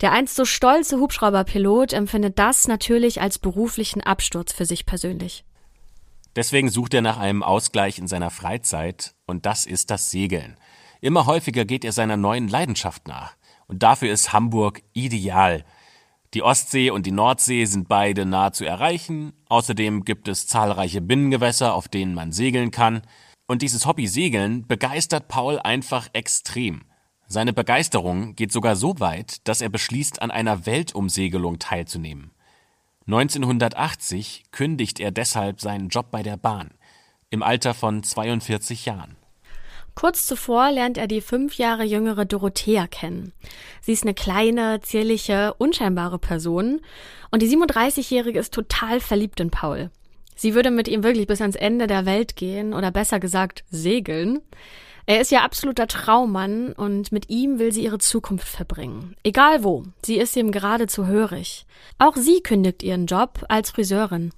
[0.00, 5.44] Der einst so stolze Hubschrauberpilot empfindet das natürlich als beruflichen Absturz für sich persönlich.
[6.34, 10.56] Deswegen sucht er nach einem Ausgleich in seiner Freizeit und das ist das Segeln.
[11.00, 13.36] Immer häufiger geht er seiner neuen Leidenschaft nach
[13.66, 15.64] und dafür ist Hamburg ideal.
[16.34, 21.74] Die Ostsee und die Nordsee sind beide nahe zu erreichen, außerdem gibt es zahlreiche Binnengewässer,
[21.74, 23.02] auf denen man segeln kann
[23.46, 26.82] und dieses Hobby Segeln begeistert Paul einfach extrem.
[27.26, 32.32] Seine Begeisterung geht sogar so weit, dass er beschließt, an einer Weltumsegelung teilzunehmen.
[33.06, 36.70] 1980 kündigt er deshalb seinen Job bei der Bahn,
[37.30, 39.16] im Alter von 42 Jahren.
[39.94, 43.32] Kurz zuvor lernt er die fünf Jahre jüngere Dorothea kennen.
[43.80, 46.80] Sie ist eine kleine, zierliche, unscheinbare Person
[47.30, 49.90] und die 37-Jährige ist total verliebt in Paul.
[50.36, 54.40] Sie würde mit ihm wirklich bis ans Ende der Welt gehen oder besser gesagt segeln.
[55.06, 59.14] Er ist ihr absoluter Traummann und mit ihm will sie ihre Zukunft verbringen.
[59.22, 61.66] Egal wo, sie ist ihm geradezu hörig.
[61.98, 64.32] Auch sie kündigt ihren Job als Friseurin.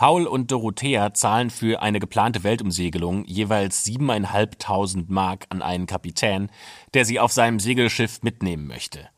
[0.00, 6.48] Paul und Dorothea zahlen für eine geplante Weltumsegelung jeweils siebeneinhalbtausend Mark an einen Kapitän,
[6.94, 9.10] der sie auf seinem Segelschiff mitnehmen möchte.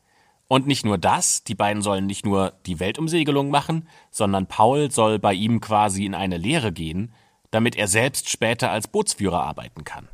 [0.49, 5.19] Und nicht nur das, die beiden sollen nicht nur die Weltumsegelung machen, sondern Paul soll
[5.19, 7.13] bei ihm quasi in eine Lehre gehen,
[7.49, 10.09] damit er selbst später als Bootsführer arbeiten kann.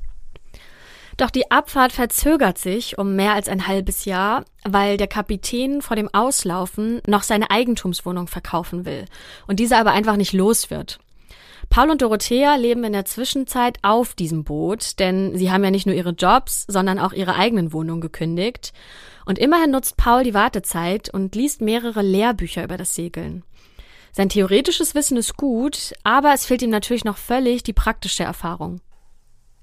[1.20, 5.98] Doch die Abfahrt verzögert sich um mehr als ein halbes Jahr, weil der Kapitän vor
[5.98, 9.04] dem Auslaufen noch seine Eigentumswohnung verkaufen will
[9.46, 10.98] und diese aber einfach nicht los wird.
[11.70, 15.86] Paul und Dorothea leben in der Zwischenzeit auf diesem Boot, denn sie haben ja nicht
[15.86, 18.72] nur ihre Jobs, sondern auch ihre eigenen Wohnungen gekündigt.
[19.26, 23.44] Und immerhin nutzt Paul die Wartezeit und liest mehrere Lehrbücher über das Segeln.
[24.14, 28.80] Sein theoretisches Wissen ist gut, aber es fehlt ihm natürlich noch völlig die praktische Erfahrung.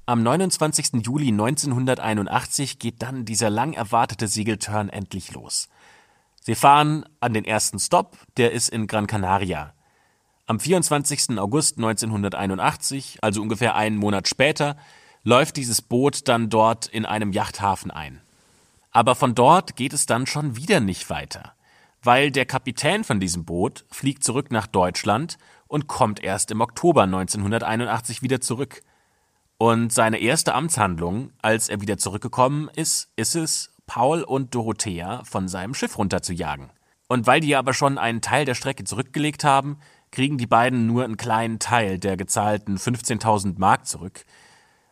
[0.08, 1.04] Am 29.
[1.04, 5.68] Juli 1981 geht dann dieser lang erwartete Segelturn endlich los.
[6.40, 9.74] Sie fahren an den ersten Stopp, der ist in Gran Canaria.
[10.46, 11.40] Am 24.
[11.40, 14.76] August 1981, also ungefähr einen Monat später,
[15.24, 18.20] läuft dieses Boot dann dort in einem Yachthafen ein.
[18.92, 21.54] Aber von dort geht es dann schon wieder nicht weiter,
[22.00, 27.02] weil der Kapitän von diesem Boot fliegt zurück nach Deutschland und kommt erst im Oktober
[27.02, 28.82] 1981 wieder zurück.
[29.58, 35.48] Und seine erste Amtshandlung, als er wieder zurückgekommen ist, ist es, Paul und Dorothea von
[35.48, 36.70] seinem Schiff runterzujagen.
[37.08, 39.78] Und weil die aber schon einen Teil der Strecke zurückgelegt haben,
[40.10, 44.24] kriegen die beiden nur einen kleinen Teil der gezahlten 15.000 Mark zurück.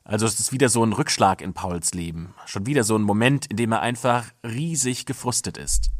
[0.05, 2.35] Also es ist wieder so ein Rückschlag in Pauls Leben.
[2.47, 5.91] Schon wieder so ein Moment, in dem er einfach riesig gefrustet ist.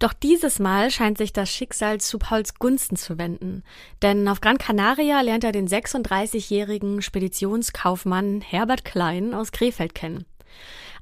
[0.00, 3.62] Doch dieses Mal scheint sich das Schicksal zu Pauls Gunsten zu wenden.
[4.00, 10.24] Denn auf Gran Canaria lernt er den 36-jährigen Speditionskaufmann Herbert Klein aus Krefeld kennen.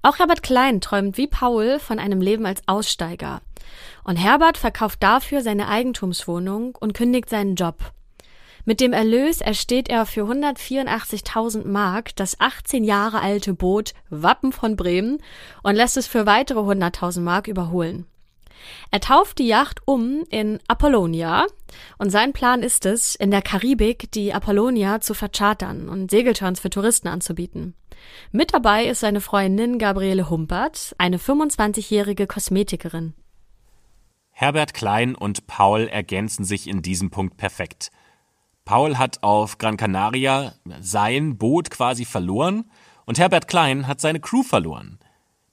[0.03, 3.41] Auch Herbert Klein träumt wie Paul von einem Leben als Aussteiger.
[4.03, 7.93] Und Herbert verkauft dafür seine Eigentumswohnung und kündigt seinen Job.
[8.65, 14.75] Mit dem Erlös ersteht er für 184.000 Mark das 18 Jahre alte Boot Wappen von
[14.75, 15.19] Bremen
[15.63, 18.07] und lässt es für weitere 100.000 Mark überholen.
[18.91, 21.47] Er tauft die Yacht um in Apollonia
[21.99, 26.71] und sein Plan ist es, in der Karibik die Apollonia zu verchartern und Segelturns für
[26.71, 27.75] Touristen anzubieten.
[28.33, 33.15] Mit dabei ist seine Freundin Gabriele Humpert, eine 25-jährige Kosmetikerin.
[34.31, 37.91] Herbert Klein und Paul ergänzen sich in diesem Punkt perfekt.
[38.65, 42.71] Paul hat auf Gran Canaria sein Boot quasi verloren
[43.05, 44.99] und Herbert Klein hat seine Crew verloren.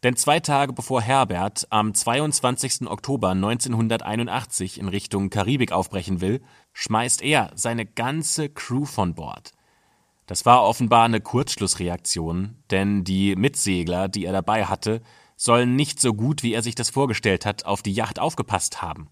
[0.05, 2.85] Denn zwei Tage bevor Herbert am 22.
[2.85, 9.53] Oktober 1981 in Richtung Karibik aufbrechen will, schmeißt er seine ganze Crew von Bord.
[10.27, 15.01] Das war offenbar eine Kurzschlussreaktion, denn die Mitsegler, die er dabei hatte,
[15.37, 19.09] sollen nicht so gut, wie er sich das vorgestellt hat, auf die Yacht aufgepasst haben.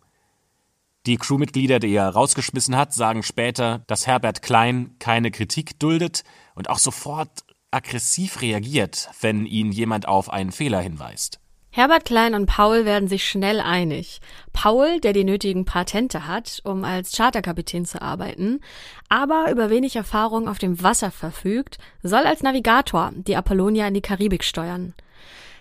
[1.07, 6.69] Die Crewmitglieder, die er rausgeschmissen hat, sagen später, dass Herbert Klein keine Kritik duldet und
[6.69, 11.39] auch sofort aggressiv reagiert, wenn ihn jemand auf einen Fehler hinweist.
[11.75, 14.21] Herbert Klein und Paul werden sich schnell einig.
[14.53, 18.61] Paul, der die nötigen Patente hat, um als Charterkapitän zu arbeiten,
[19.09, 24.01] aber über wenig Erfahrung auf dem Wasser verfügt, soll als Navigator die Apollonia in die
[24.01, 24.93] Karibik steuern.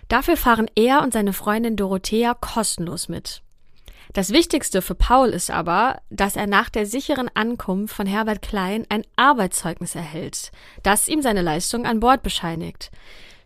[0.07, 3.42] Dafür fahren er und seine Freundin Dorothea kostenlos mit.
[4.13, 8.85] Das Wichtigste für Paul ist aber, dass er nach der sicheren Ankunft von Herbert Klein
[8.89, 10.51] ein Arbeitszeugnis erhält,
[10.83, 12.91] das ihm seine Leistung an Bord bescheinigt.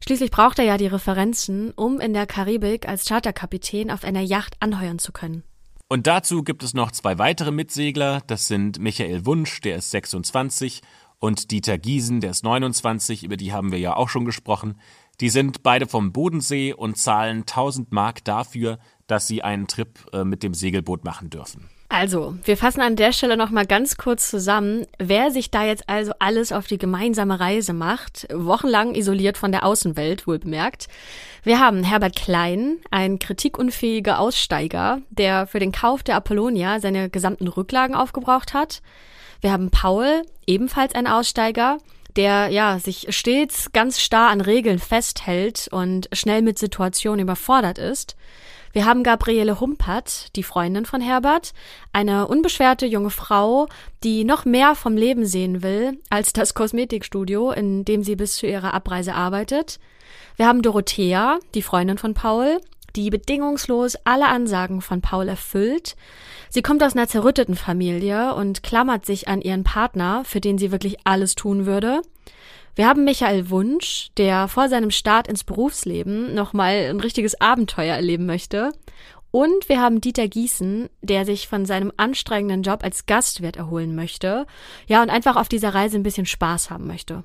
[0.03, 4.57] Schließlich braucht er ja die Referenzen, um in der Karibik als Charterkapitän auf einer Yacht
[4.59, 5.43] anheuern zu können.
[5.87, 8.21] Und dazu gibt es noch zwei weitere Mitsegler.
[8.27, 10.81] Das sind Michael Wunsch, der ist 26,
[11.19, 14.79] und Dieter Giesen, der ist 29, über die haben wir ja auch schon gesprochen.
[15.19, 18.77] Die sind beide vom Bodensee und zahlen 1000 Mark dafür,
[19.07, 21.69] dass sie einen Trip äh, mit dem Segelboot machen dürfen.
[21.89, 25.87] Also, wir fassen an der Stelle noch mal ganz kurz zusammen, wer sich da jetzt
[25.87, 30.89] also alles auf die gemeinsame Reise macht, wochenlang isoliert von der Außenwelt, wohl bemerkt.
[31.43, 37.47] Wir haben Herbert Klein, ein kritikunfähiger Aussteiger, der für den Kauf der Apollonia seine gesamten
[37.47, 38.81] Rücklagen aufgebraucht hat.
[39.39, 41.77] Wir haben Paul, ebenfalls ein Aussteiger,
[42.17, 48.17] der ja sich stets ganz starr an Regeln festhält und schnell mit Situationen überfordert ist.
[48.73, 51.53] Wir haben Gabriele Humpert, die Freundin von Herbert,
[51.93, 53.67] eine unbeschwerte junge Frau,
[54.03, 58.47] die noch mehr vom Leben sehen will als das Kosmetikstudio, in dem sie bis zu
[58.47, 59.79] ihrer Abreise arbeitet.
[60.35, 62.59] Wir haben Dorothea, die Freundin von Paul,
[62.95, 65.95] die bedingungslos alle Ansagen von Paul erfüllt.
[66.49, 70.71] Sie kommt aus einer zerrütteten Familie und klammert sich an ihren Partner, für den sie
[70.71, 72.01] wirklich alles tun würde.
[72.77, 78.27] Wir haben Michael Wunsch, der vor seinem Start ins Berufsleben nochmal ein richtiges Abenteuer erleben
[78.27, 78.71] möchte.
[79.31, 84.45] Und wir haben Dieter Gießen, der sich von seinem anstrengenden Job als Gastwirt erholen möchte.
[84.85, 87.23] Ja, und einfach auf dieser Reise ein bisschen Spaß haben möchte.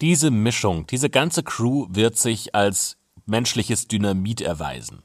[0.00, 5.04] Diese Mischung, diese ganze Crew wird sich als menschliches Dynamit erweisen.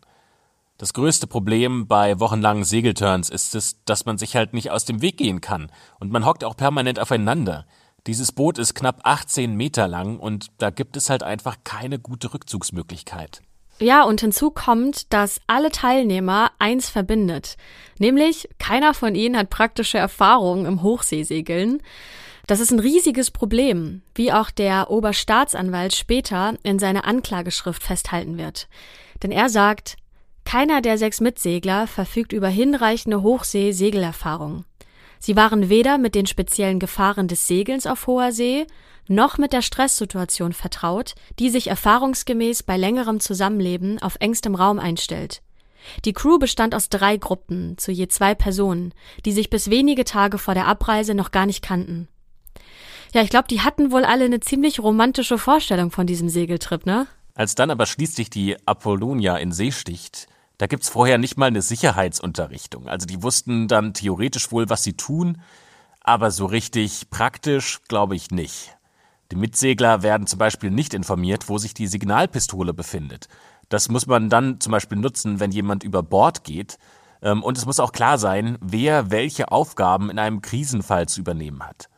[0.80, 5.04] Das größte Problem bei wochenlangen Segelturns ist es, dass man sich halt nicht aus dem
[5.04, 7.68] Weg gehen kann und man hockt auch permanent aufeinander.
[8.06, 12.34] Dieses Boot ist knapp 18 Meter lang und da gibt es halt einfach keine gute
[12.34, 13.42] Rückzugsmöglichkeit.
[13.80, 17.56] Ja, und hinzu kommt, dass alle Teilnehmer eins verbindet.
[18.00, 21.82] Nämlich, keiner von ihnen hat praktische Erfahrung im Hochseesegeln.
[22.46, 28.68] Das ist ein riesiges Problem, wie auch der Oberstaatsanwalt später in seiner Anklageschrift festhalten wird.
[29.24, 29.96] Denn er sagt,
[30.44, 34.66] keiner der sechs Mitsegler verfügt über hinreichende Hochsee-Segelerfahrung.
[35.26, 38.68] Sie waren weder mit den speziellen Gefahren des Segelns auf hoher See
[39.08, 45.42] noch mit der Stresssituation vertraut, die sich erfahrungsgemäß bei längerem Zusammenleben auf engstem Raum einstellt.
[46.04, 50.38] Die Crew bestand aus drei Gruppen, zu je zwei Personen, die sich bis wenige Tage
[50.38, 52.10] vor der Abreise noch gar nicht kannten.
[53.14, 57.08] Ja, ich glaube, die hatten wohl alle eine ziemlich romantische Vorstellung von diesem Segeltrip, ne?
[57.34, 61.62] Als dann aber schließlich die Apollonia in See sticht, da gibt's vorher nicht mal eine
[61.62, 62.88] Sicherheitsunterrichtung.
[62.88, 65.42] Also die wussten dann theoretisch wohl, was sie tun,
[66.02, 68.78] aber so richtig praktisch glaube ich nicht.
[69.32, 73.28] Die Mitsegler werden zum Beispiel nicht informiert, wo sich die Signalpistole befindet.
[73.70, 76.78] Das muss man dann zum Beispiel nutzen, wenn jemand über Bord geht.
[77.24, 81.64] Ähm, und es muss auch klar sein, wer welche Aufgaben in einem Krisenfall zu übernehmen
[81.64, 81.90] hat.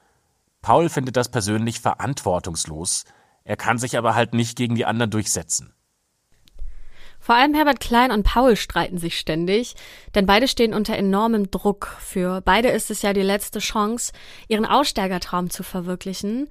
[0.62, 3.04] Paul findet das persönlich verantwortungslos.
[3.44, 5.75] Er kann sich aber halt nicht gegen die anderen durchsetzen.
[7.26, 9.74] Vor allem Herbert Klein und Paul streiten sich ständig,
[10.14, 11.98] denn beide stehen unter enormem Druck.
[12.00, 14.14] Für beide ist es ja die letzte Chance,
[14.48, 16.48] ihren Aussteigertraum zu verwirklichen.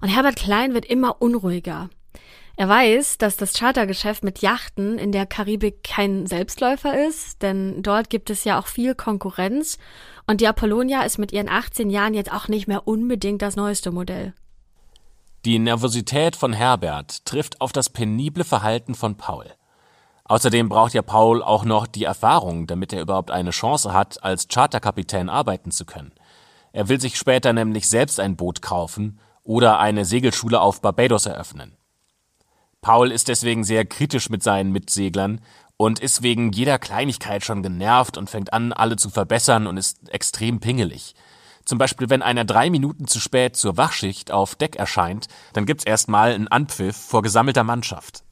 [0.00, 1.90] Und Herbert Klein wird immer unruhiger.
[2.56, 8.08] Er weiß, dass das Chartergeschäft mit Yachten in der Karibik kein Selbstläufer ist, denn dort
[8.08, 9.76] gibt es ja auch viel Konkurrenz
[10.28, 13.90] und die Apollonia ist mit ihren 18 Jahren jetzt auch nicht mehr unbedingt das neueste
[13.90, 14.34] Modell.
[15.44, 19.46] Die Nervosität von Herbert trifft auf das penible Verhalten von Paul.
[20.32, 24.48] Außerdem braucht ja Paul auch noch die Erfahrung, damit er überhaupt eine Chance hat, als
[24.48, 26.10] Charterkapitän arbeiten zu können.
[26.72, 31.76] Er will sich später nämlich selbst ein Boot kaufen oder eine Segelschule auf Barbados eröffnen.
[32.80, 35.42] Paul ist deswegen sehr kritisch mit seinen Mitseglern
[35.76, 40.08] und ist wegen jeder Kleinigkeit schon genervt und fängt an, alle zu verbessern und ist
[40.08, 41.14] extrem pingelig.
[41.66, 45.84] Zum Beispiel, wenn einer drei Minuten zu spät zur Wachschicht auf Deck erscheint, dann gibt's
[45.84, 48.24] erstmal einen Anpfiff vor gesammelter Mannschaft.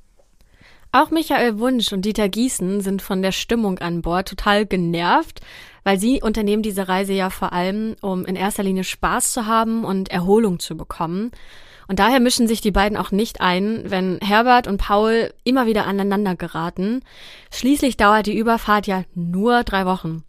[0.93, 5.41] Auch Michael Wunsch und Dieter Gießen sind von der Stimmung an Bord total genervt,
[5.85, 9.85] weil sie unternehmen diese Reise ja vor allem, um in erster Linie Spaß zu haben
[9.85, 11.31] und Erholung zu bekommen.
[11.87, 15.87] Und daher mischen sich die beiden auch nicht ein, wenn Herbert und Paul immer wieder
[15.87, 17.03] aneinander geraten.
[17.53, 20.25] Schließlich dauert die Überfahrt ja nur drei Wochen.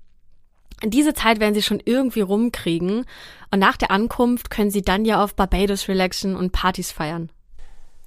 [0.83, 3.05] In diese Zeit werden sie schon irgendwie rumkriegen
[3.49, 7.31] und nach der Ankunft können sie dann ja auf Barbados relaxen und Partys feiern.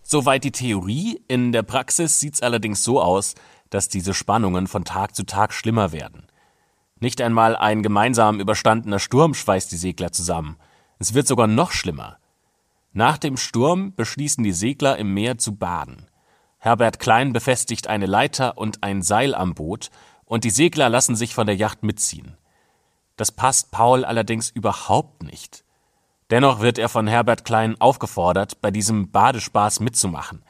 [0.06, 1.20] Soweit die Theorie.
[1.28, 3.34] In der Praxis sieht's allerdings so aus,
[3.70, 6.26] dass diese Spannungen von Tag zu Tag schlimmer werden.
[7.00, 10.56] Nicht einmal ein gemeinsam überstandener Sturm schweißt die Segler zusammen.
[10.98, 12.18] Es wird sogar noch schlimmer.
[12.92, 16.06] Nach dem Sturm beschließen die Segler im Meer zu baden.
[16.58, 19.90] Herbert Klein befestigt eine Leiter und ein Seil am Boot,
[20.26, 22.36] und die Segler lassen sich von der Yacht mitziehen.
[23.16, 25.63] Das passt Paul allerdings überhaupt nicht.
[26.34, 30.42] Dennoch wird er von Herbert Klein aufgefordert, bei diesem Badespaß mitzumachen.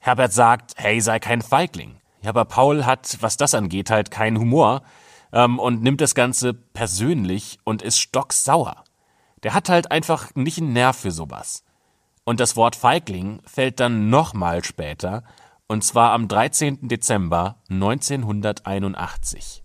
[0.00, 2.00] Herbert sagt, hey, sei kein Feigling.
[2.22, 4.82] Ja, aber Paul hat, was das angeht, halt keinen Humor
[5.32, 8.82] ähm, und nimmt das Ganze persönlich und ist stocksauer.
[9.44, 11.62] Der hat halt einfach nicht einen Nerv für sowas.
[12.24, 15.22] Und das Wort Feigling fällt dann nochmal später,
[15.68, 16.88] und zwar am 13.
[16.88, 19.62] Dezember 1981.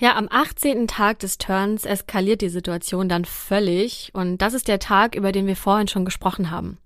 [0.00, 0.88] Ja, am 18.
[0.88, 5.46] Tag des Turns eskaliert die Situation dann völlig und das ist der Tag, über den
[5.46, 6.78] wir vorhin schon gesprochen haben.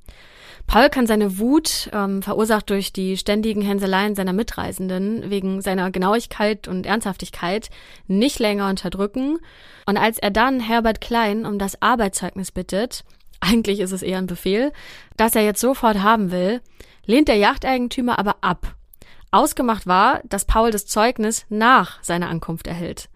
[0.66, 6.66] Paul kann seine Wut, ähm, verursacht durch die ständigen Hänseleien seiner Mitreisenden, wegen seiner Genauigkeit
[6.66, 7.70] und Ernsthaftigkeit,
[8.08, 9.38] nicht länger unterdrücken.
[9.86, 13.04] Und als er dann Herbert Klein um das Arbeitszeugnis bittet,
[13.40, 14.72] eigentlich ist es eher ein Befehl,
[15.16, 16.60] das er jetzt sofort haben will,
[17.06, 18.74] lehnt der Yachteigentümer aber ab.
[19.34, 23.08] Ausgemacht war, dass Paul das Zeugnis nach seiner Ankunft erhält.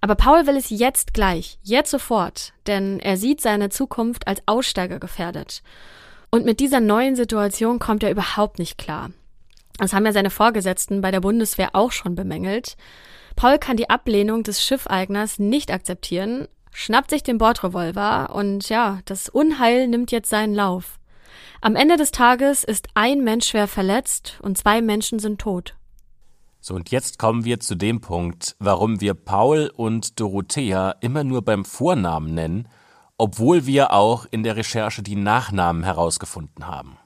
[0.00, 4.98] Aber Paul will es jetzt gleich, jetzt sofort, denn er sieht seine Zukunft als Aussteiger
[4.98, 5.62] gefährdet.
[6.30, 9.10] Und mit dieser neuen Situation kommt er überhaupt nicht klar.
[9.78, 12.76] Das haben ja seine Vorgesetzten bei der Bundeswehr auch schon bemängelt.
[13.36, 19.28] Paul kann die Ablehnung des Schiffeigners nicht akzeptieren, schnappt sich den Bordrevolver und ja, das
[19.28, 20.98] Unheil nimmt jetzt seinen Lauf.
[21.66, 25.74] Am Ende des Tages ist ein Mensch schwer verletzt und zwei Menschen sind tot.
[26.60, 31.42] So, und jetzt kommen wir zu dem Punkt, warum wir Paul und Dorothea immer nur
[31.42, 32.68] beim Vornamen nennen
[33.18, 36.98] obwohl wir auch in der Recherche die Nachnamen herausgefunden haben.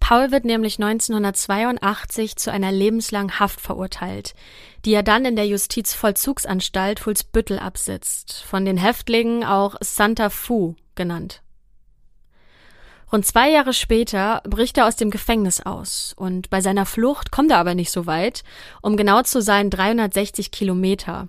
[0.00, 4.34] Paul wird nämlich 1982 zu einer lebenslangen Haft verurteilt,
[4.84, 11.42] die er dann in der Justizvollzugsanstalt Fuhlsbüttel absitzt, von den Häftlingen auch Santa Fu genannt.
[13.10, 17.50] Rund zwei Jahre später bricht er aus dem Gefängnis aus und bei seiner Flucht kommt
[17.50, 18.44] er aber nicht so weit,
[18.82, 21.28] um genau zu sein 360 Kilometer.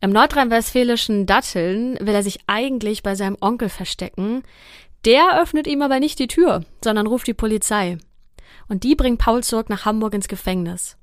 [0.00, 4.42] Im nordrhein-westfälischen Datteln will er sich eigentlich bei seinem Onkel verstecken.
[5.04, 7.98] Der öffnet ihm aber nicht die Tür, sondern ruft die Polizei.
[8.68, 10.96] Und die bringt Paul zurück nach Hamburg ins Gefängnis.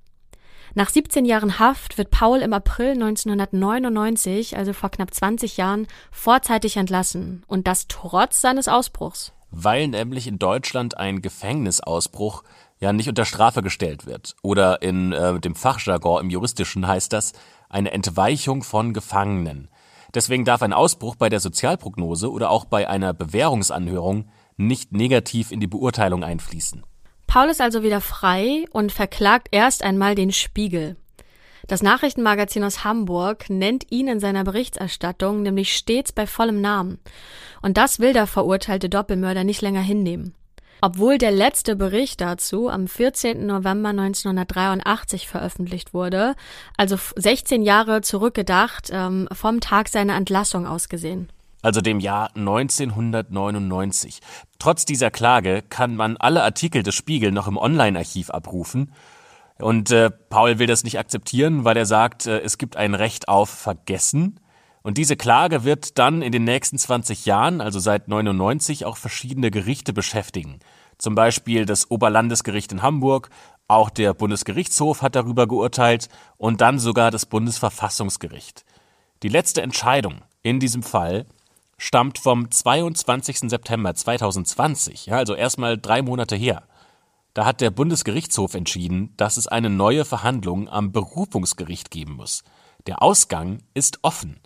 [0.76, 6.78] Nach 17 Jahren Haft wird Paul im April 1999, also vor knapp 20 Jahren, vorzeitig
[6.78, 7.44] entlassen.
[7.48, 9.34] Und das trotz seines Ausbruchs.
[9.52, 12.44] Weil nämlich in Deutschland ein Gefängnisausbruch
[12.80, 14.36] ja nicht unter Strafe gestellt wird.
[14.42, 17.34] Oder in äh, dem Fachjargon im Juristischen heißt das
[17.70, 19.70] eine Entweichung von Gefangenen.
[20.14, 25.60] Deswegen darf ein Ausbruch bei der Sozialprognose oder auch bei einer Bewährungsanhörung nicht negativ in
[25.60, 26.84] die Beurteilung einfließen.
[27.28, 30.98] Paul ist also wieder frei und verklagt erst einmal den Spiegel.
[31.70, 36.98] Das Nachrichtenmagazin aus Hamburg nennt ihn in seiner Berichterstattung nämlich stets bei vollem Namen.
[37.62, 40.34] Und das will der verurteilte Doppelmörder nicht länger hinnehmen.
[40.82, 43.46] Obwohl der letzte Bericht dazu am 14.
[43.46, 46.34] November 1983 veröffentlicht wurde,
[46.76, 51.32] also 16 Jahre zurückgedacht, ähm, vom Tag seiner Entlassung ausgesehen.
[51.62, 54.22] Also dem Jahr 1999.
[54.58, 58.92] Trotz dieser Klage kann man alle Artikel des Spiegel noch im Online-Archiv abrufen.
[59.62, 63.28] Und äh, Paul will das nicht akzeptieren, weil er sagt, äh, es gibt ein Recht
[63.28, 64.40] auf Vergessen.
[64.82, 69.52] Und diese Klage wird dann in den nächsten 20 Jahren, also seit 99, auch verschiedene
[69.52, 70.60] Gerichte beschäftigen.
[70.98, 73.30] Zum Beispiel das Oberlandesgericht in Hamburg,
[73.68, 78.66] auch der Bundesgerichtshof hat darüber geurteilt und dann sogar das Bundesverfassungsgericht.
[79.22, 81.26] Die letzte Entscheidung in diesem Fall
[81.78, 83.50] stammt vom 22.
[83.50, 86.64] September 2020, ja, also erstmal drei Monate her.
[87.34, 92.44] Da hat der Bundesgerichtshof entschieden, dass es eine neue Verhandlung am Berufungsgericht geben muss.
[92.88, 94.40] Der Ausgang ist offen.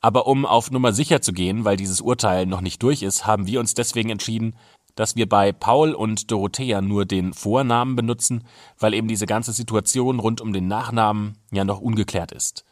[0.00, 3.46] Aber um auf Nummer sicher zu gehen, weil dieses Urteil noch nicht durch ist, haben
[3.46, 4.56] wir uns deswegen entschieden,
[4.94, 8.44] dass wir bei Paul und Dorothea nur den Vornamen benutzen,
[8.78, 12.64] weil eben diese ganze Situation rund um den Nachnamen ja noch ungeklärt ist.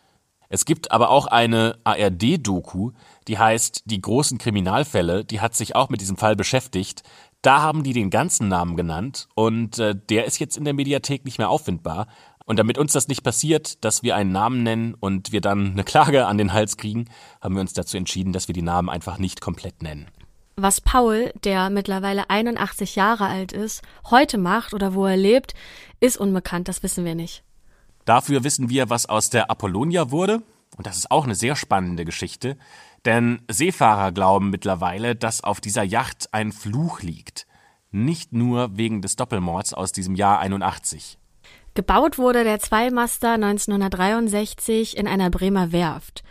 [0.52, 2.90] Es gibt aber auch eine ARD-Doku,
[3.28, 7.04] die heißt Die großen Kriminalfälle, die hat sich auch mit diesem Fall beschäftigt.
[7.42, 11.24] Da haben die den ganzen Namen genannt und äh, der ist jetzt in der Mediathek
[11.24, 12.06] nicht mehr auffindbar.
[12.44, 15.84] Und damit uns das nicht passiert, dass wir einen Namen nennen und wir dann eine
[15.84, 17.08] Klage an den Hals kriegen,
[17.40, 20.08] haben wir uns dazu entschieden, dass wir die Namen einfach nicht komplett nennen.
[20.56, 25.54] Was Paul, der mittlerweile 81 Jahre alt ist, heute macht oder wo er lebt,
[26.00, 27.44] ist unbekannt, das wissen wir nicht.
[28.04, 30.42] Dafür wissen wir, was aus der Apollonia wurde.
[30.76, 32.56] Und das ist auch eine sehr spannende Geschichte.
[33.04, 37.46] Denn Seefahrer glauben mittlerweile, dass auf dieser Yacht ein Fluch liegt.
[37.90, 41.18] Nicht nur wegen des Doppelmords aus diesem Jahr 81.
[41.74, 46.22] Gebaut wurde der Zweimaster 1963 in einer Bremer Werft.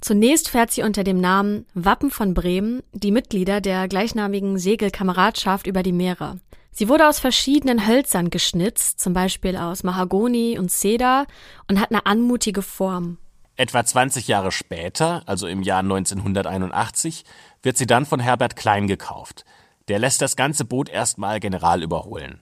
[0.00, 5.82] Zunächst fährt sie unter dem Namen Wappen von Bremen die Mitglieder der gleichnamigen Segelkameradschaft über
[5.82, 6.38] die Meere.
[6.70, 11.26] Sie wurde aus verschiedenen Hölzern geschnitzt, zum Beispiel aus Mahagoni und Cedar,
[11.68, 13.18] und hat eine anmutige Form.
[13.56, 17.24] Etwa 20 Jahre später, also im Jahr 1981,
[17.62, 19.44] wird sie dann von Herbert Klein gekauft.
[19.86, 22.40] Der lässt das ganze Boot erstmal general überholen.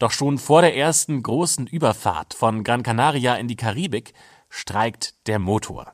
[0.00, 4.14] Doch schon vor der ersten großen Überfahrt von Gran Canaria in die Karibik
[4.48, 5.92] streikt der Motor.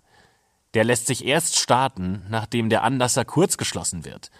[0.72, 4.30] Der lässt sich erst starten, nachdem der Anlasser kurz geschlossen wird.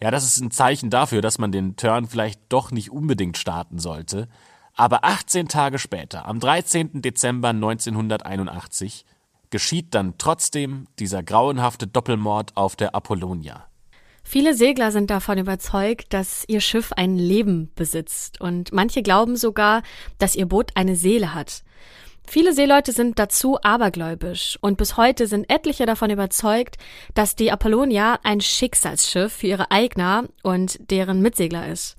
[0.00, 3.78] Ja, das ist ein Zeichen dafür, dass man den Turn vielleicht doch nicht unbedingt starten
[3.78, 4.28] sollte.
[4.74, 7.00] Aber 18 Tage später, am 13.
[7.00, 9.06] Dezember 1981,
[9.50, 13.66] geschieht dann trotzdem dieser grauenhafte Doppelmord auf der Apollonia.
[14.28, 19.82] Viele Segler sind davon überzeugt, dass ihr Schiff ein Leben besitzt und manche glauben sogar,
[20.18, 21.62] dass ihr Boot eine Seele hat.
[22.28, 26.76] Viele Seeleute sind dazu abergläubisch und bis heute sind etliche davon überzeugt,
[27.14, 31.96] dass die Apollonia ein Schicksalsschiff für ihre Eigner und deren Mitsegler ist.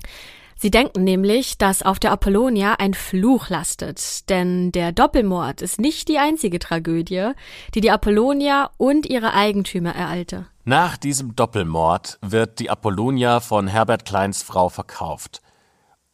[0.60, 6.08] Sie denken nämlich, dass auf der Apollonia ein Fluch lastet, denn der Doppelmord ist nicht
[6.08, 7.32] die einzige Tragödie,
[7.76, 10.48] die die Apollonia und ihre Eigentümer ereilte.
[10.66, 15.42] Nach diesem Doppelmord wird die Apollonia von Herbert Kleins Frau verkauft.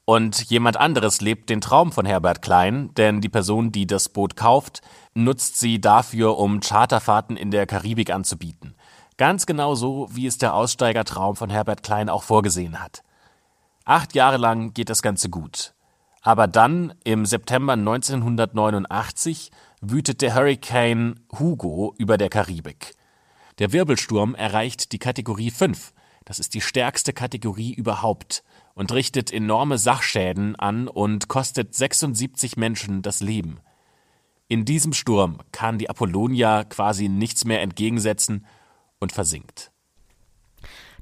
[0.05, 4.35] Und jemand anderes lebt den Traum von Herbert Klein, denn die Person, die das Boot
[4.35, 4.81] kauft,
[5.13, 8.75] nutzt sie dafür, um Charterfahrten in der Karibik anzubieten.
[9.15, 13.03] Ganz genau so, wie es der Aussteigertraum von Herbert Klein auch vorgesehen hat.
[13.85, 15.73] Acht Jahre lang geht das Ganze gut.
[16.21, 22.95] Aber dann, im September 1989, wütet der Hurricane Hugo über der Karibik.
[23.59, 25.93] Der Wirbelsturm erreicht die Kategorie 5.
[26.23, 33.01] Das ist die stärkste Kategorie überhaupt und richtet enorme Sachschäden an und kostet 76 Menschen
[33.01, 33.59] das Leben.
[34.47, 38.45] In diesem Sturm kann die Apollonia quasi nichts mehr entgegensetzen
[38.99, 39.72] und versinkt.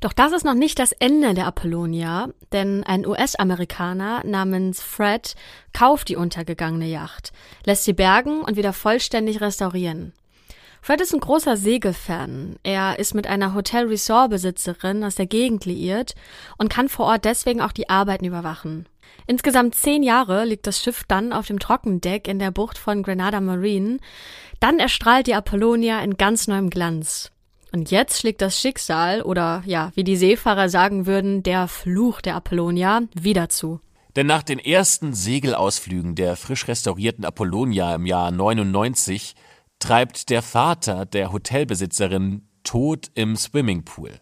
[0.01, 5.35] Doch das ist noch nicht das Ende der Apollonia, denn ein US-Amerikaner namens Fred
[5.73, 7.31] kauft die untergegangene Yacht,
[7.65, 10.13] lässt sie bergen und wieder vollständig restaurieren.
[10.81, 12.55] Fred ist ein großer Segelfan.
[12.63, 16.15] Er ist mit einer Hotel-Resort-Besitzerin aus der Gegend liiert
[16.57, 18.87] und kann vor Ort deswegen auch die Arbeiten überwachen.
[19.27, 23.39] Insgesamt zehn Jahre liegt das Schiff dann auf dem Trockendeck in der Bucht von Grenada
[23.39, 23.99] Marine.
[24.59, 27.30] Dann erstrahlt die Apollonia in ganz neuem Glanz.
[27.71, 32.35] Und jetzt schlägt das Schicksal oder ja, wie die Seefahrer sagen würden, der Fluch der
[32.35, 33.79] Apollonia wieder zu.
[34.15, 39.35] Denn nach den ersten Segelausflügen der frisch restaurierten Apollonia im Jahr 99
[39.79, 44.19] treibt der Vater der Hotelbesitzerin tot im Swimmingpool.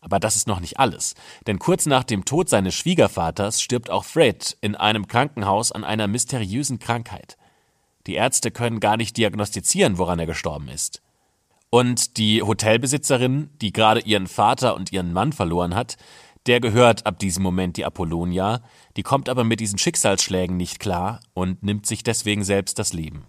[0.00, 1.14] Aber das ist noch nicht alles,
[1.46, 6.08] denn kurz nach dem Tod seines Schwiegervaters stirbt auch Fred in einem Krankenhaus an einer
[6.08, 7.36] mysteriösen Krankheit.
[8.06, 11.01] Die Ärzte können gar nicht diagnostizieren, woran er gestorben ist.
[11.74, 15.96] Und die Hotelbesitzerin, die gerade ihren Vater und ihren Mann verloren hat,
[16.44, 18.60] der gehört ab diesem Moment die Apollonia,
[18.98, 23.24] die kommt aber mit diesen Schicksalsschlägen nicht klar und nimmt sich deswegen selbst das Leben.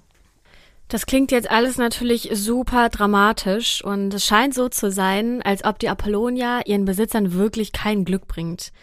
[0.90, 5.80] Das klingt jetzt alles natürlich super dramatisch und es scheint so zu sein, als ob
[5.80, 8.74] die Apollonia ihren Besitzern wirklich kein Glück bringt.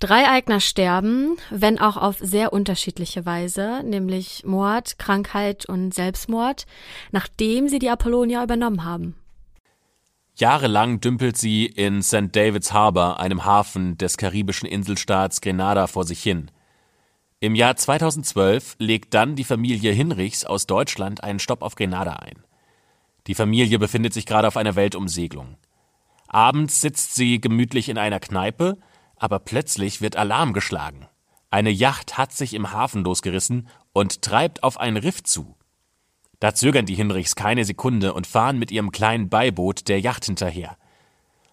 [0.00, 6.66] Drei Eigner sterben, wenn auch auf sehr unterschiedliche Weise, nämlich Mord, Krankheit und Selbstmord,
[7.10, 9.16] nachdem sie die Apollonia übernommen haben.
[10.36, 12.28] Jahrelang dümpelt sie in St.
[12.30, 16.52] David's Harbor, einem Hafen des karibischen Inselstaats Grenada, vor sich hin.
[17.40, 22.44] Im Jahr 2012 legt dann die Familie Hinrichs aus Deutschland einen Stopp auf Grenada ein.
[23.26, 25.56] Die Familie befindet sich gerade auf einer Weltumsegelung.
[26.28, 28.78] Abends sitzt sie gemütlich in einer Kneipe,
[29.18, 31.06] aber plötzlich wird Alarm geschlagen.
[31.50, 35.56] Eine Yacht hat sich im Hafen losgerissen und treibt auf ein Riff zu.
[36.40, 40.76] Da zögern die Hinrichs keine Sekunde und fahren mit ihrem kleinen Beiboot der Yacht hinterher.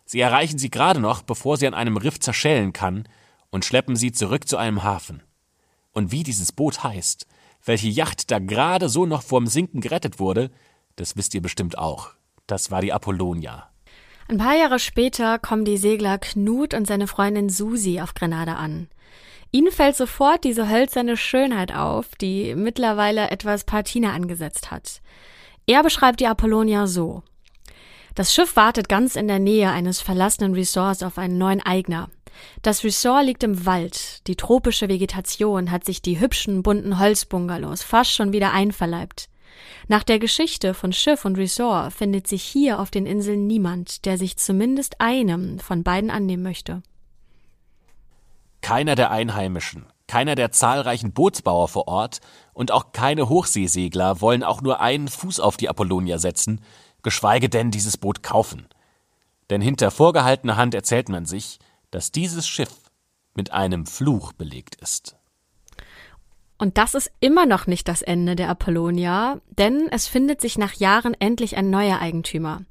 [0.06, 3.08] Sie erreichen sie gerade noch, bevor sie an einem Riff zerschellen kann,
[3.50, 5.24] und schleppen sie zurück zu einem Hafen.
[5.94, 7.26] Und wie dieses Boot heißt,
[7.64, 10.52] welche Yacht da gerade so noch vorm Sinken gerettet wurde,
[10.98, 12.12] das wisst ihr bestimmt auch.
[12.48, 13.70] Das war die Apollonia.
[14.28, 18.88] Ein paar Jahre später kommen die Segler Knut und seine Freundin Susi auf Grenada an.
[19.52, 25.02] Ihnen fällt sofort diese hölzerne Schönheit auf, die mittlerweile etwas Patina angesetzt hat.
[25.68, 27.22] Er beschreibt die Apollonia so.
[28.16, 32.10] Das Schiff wartet ganz in der Nähe eines verlassenen Resorts auf einen neuen Eigner.
[32.64, 34.28] Das Resort liegt im Wald.
[34.28, 39.30] Die tropische Vegetation hat sich die hübschen, bunten Holzbungalows fast schon wieder einverleibt.
[39.88, 44.18] Nach der Geschichte von Schiff und Resort findet sich hier auf den Inseln niemand, der
[44.18, 46.82] sich zumindest einem von beiden annehmen möchte.
[48.62, 52.20] Keiner der Einheimischen, Keiner der zahlreichen Bootsbauer vor Ort
[52.54, 56.62] und auch keine Hochseesegler wollen auch nur einen Fuß auf die Apollonia setzen,
[57.02, 58.68] geschweige denn dieses Boot kaufen.
[59.50, 62.74] Denn hinter vorgehaltener Hand erzählt man sich, dass dieses Schiff
[63.34, 65.16] mit einem Fluch belegt ist.
[66.58, 70.74] Und das ist immer noch nicht das Ende der Apollonia, denn es findet sich nach
[70.74, 72.62] Jahren endlich ein neuer Eigentümer.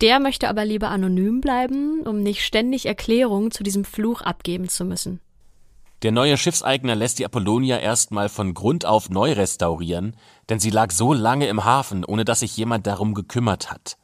[0.00, 4.84] Der möchte aber lieber anonym bleiben, um nicht ständig Erklärungen zu diesem Fluch abgeben zu
[4.84, 5.20] müssen.
[6.02, 10.14] Der neue Schiffseigner lässt die Apollonia erstmal von Grund auf neu restaurieren,
[10.50, 13.96] denn sie lag so lange im Hafen, ohne dass sich jemand darum gekümmert hat.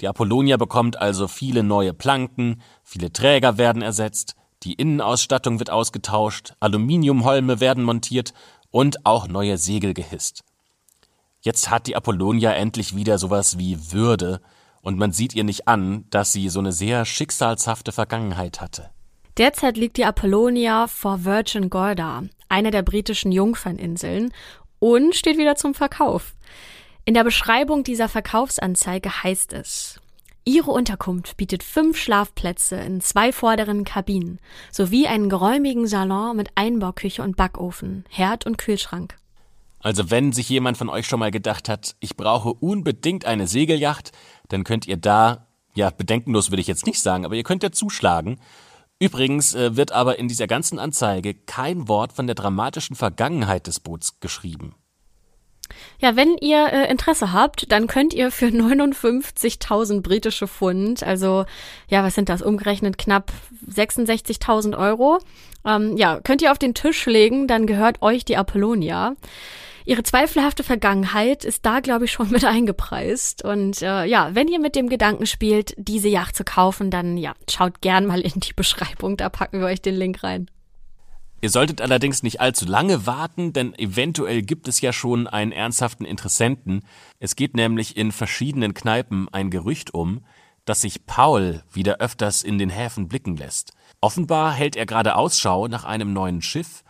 [0.00, 6.54] Die Apollonia bekommt also viele neue Planken, viele Träger werden ersetzt, die Innenausstattung wird ausgetauscht,
[6.58, 8.34] Aluminiumholme werden montiert
[8.70, 10.44] und auch neue Segel gehisst.
[11.40, 14.40] Jetzt hat die Apollonia endlich wieder sowas wie Würde,
[14.82, 18.90] und man sieht ihr nicht an, dass sie so eine sehr schicksalshafte Vergangenheit hatte.
[19.36, 24.32] Derzeit liegt die Apollonia vor Virgin Gorda, einer der britischen Jungferninseln,
[24.80, 26.34] und steht wieder zum Verkauf.
[27.04, 30.00] In der Beschreibung dieser Verkaufsanzeige heißt es,
[30.48, 34.40] Ihre Unterkunft bietet fünf Schlafplätze in zwei vorderen Kabinen
[34.72, 39.18] sowie einen geräumigen Salon mit Einbauküche und Backofen, Herd und Kühlschrank.
[39.80, 44.12] Also wenn sich jemand von euch schon mal gedacht hat, ich brauche unbedingt eine Segelyacht,
[44.48, 47.70] dann könnt ihr da, ja, bedenkenlos würde ich jetzt nicht sagen, aber ihr könnt ja
[47.70, 48.40] zuschlagen.
[48.98, 53.80] Übrigens äh, wird aber in dieser ganzen Anzeige kein Wort von der dramatischen Vergangenheit des
[53.80, 54.74] Boots geschrieben.
[56.00, 61.44] Ja, wenn ihr äh, Interesse habt, dann könnt ihr für 59.000 britische Pfund, also
[61.88, 63.32] ja, was sind das, umgerechnet knapp
[63.70, 65.18] 66.000 Euro,
[65.64, 69.14] ähm, ja, könnt ihr auf den Tisch legen, dann gehört euch die Apollonia.
[69.84, 73.42] Ihre zweifelhafte Vergangenheit ist da, glaube ich, schon mit eingepreist.
[73.42, 77.32] Und äh, ja, wenn ihr mit dem Gedanken spielt, diese Yacht zu kaufen, dann ja,
[77.50, 80.50] schaut gern mal in die Beschreibung, da packen wir euch den Link rein.
[81.40, 86.04] Ihr solltet allerdings nicht allzu lange warten, denn eventuell gibt es ja schon einen ernsthaften
[86.04, 86.82] Interessenten.
[87.20, 90.24] Es geht nämlich in verschiedenen Kneipen ein Gerücht um,
[90.64, 93.72] dass sich Paul wieder öfters in den Häfen blicken lässt.
[94.00, 96.82] Offenbar hält er gerade Ausschau nach einem neuen Schiff,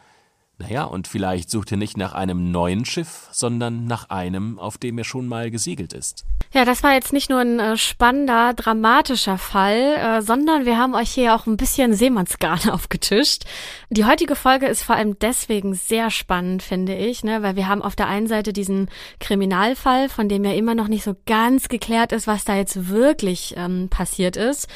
[0.59, 4.99] naja, und vielleicht sucht er nicht nach einem neuen Schiff, sondern nach einem, auf dem
[4.99, 6.25] er schon mal gesegelt ist.
[6.53, 10.95] Ja, das war jetzt nicht nur ein äh, spannender, dramatischer Fall, äh, sondern wir haben
[10.95, 13.45] euch hier auch ein bisschen Seemannsgarn aufgetischt.
[13.91, 17.83] Die heutige Folge ist vor allem deswegen sehr spannend, finde ich, ne, weil wir haben
[17.83, 18.91] auf der einen Seite diesen
[19.21, 23.55] Kriminalfall, von dem ja immer noch nicht so ganz geklärt ist, was da jetzt wirklich
[23.57, 24.67] ähm, passiert ist.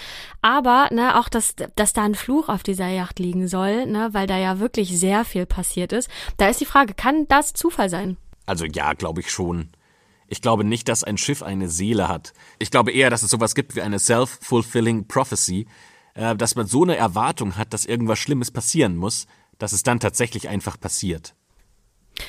[0.42, 4.26] Aber ne, auch, dass, dass da ein Fluch auf dieser Yacht liegen soll, ne, weil
[4.26, 6.10] da ja wirklich sehr viel passiert ist.
[6.36, 8.16] Da ist die Frage, kann das Zufall sein?
[8.44, 9.70] Also ja, glaube ich schon.
[10.26, 12.32] Ich glaube nicht, dass ein Schiff eine Seele hat.
[12.58, 15.66] Ich glaube eher, dass es sowas gibt wie eine self-fulfilling prophecy,
[16.14, 19.26] äh, dass man so eine Erwartung hat, dass irgendwas Schlimmes passieren muss,
[19.58, 21.34] dass es dann tatsächlich einfach passiert.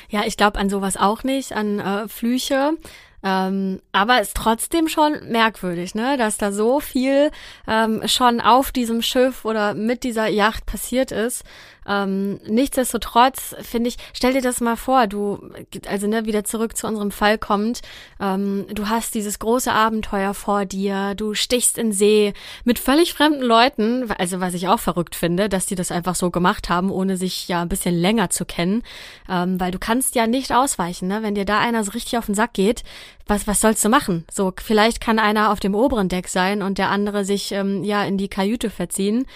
[0.08, 2.78] Ja, ich glaube an sowas auch nicht, an äh, Flüche.
[3.24, 7.30] Ähm, aber ist trotzdem schon merkwürdig, ne, dass da so viel
[7.66, 11.42] ähm, schon auf diesem Schiff oder mit dieser Yacht passiert ist.
[11.86, 15.50] Ähm, nichtsdestotrotz finde ich, stell dir das mal vor, du,
[15.86, 17.80] also ne, wieder zurück zu unserem Fall kommt,
[18.20, 22.32] ähm, du hast dieses große Abenteuer vor dir, du stichst in See
[22.64, 26.30] mit völlig fremden Leuten, also was ich auch verrückt finde, dass die das einfach so
[26.30, 28.82] gemacht haben, ohne sich ja ein bisschen länger zu kennen,
[29.28, 31.22] ähm, weil du kannst ja nicht ausweichen, ne?
[31.22, 32.82] wenn dir da einer so richtig auf den Sack geht,
[33.26, 34.24] was, was sollst du machen?
[34.30, 38.04] So, vielleicht kann einer auf dem oberen Deck sein und der andere sich ähm, ja
[38.04, 39.26] in die Kajüte verziehen.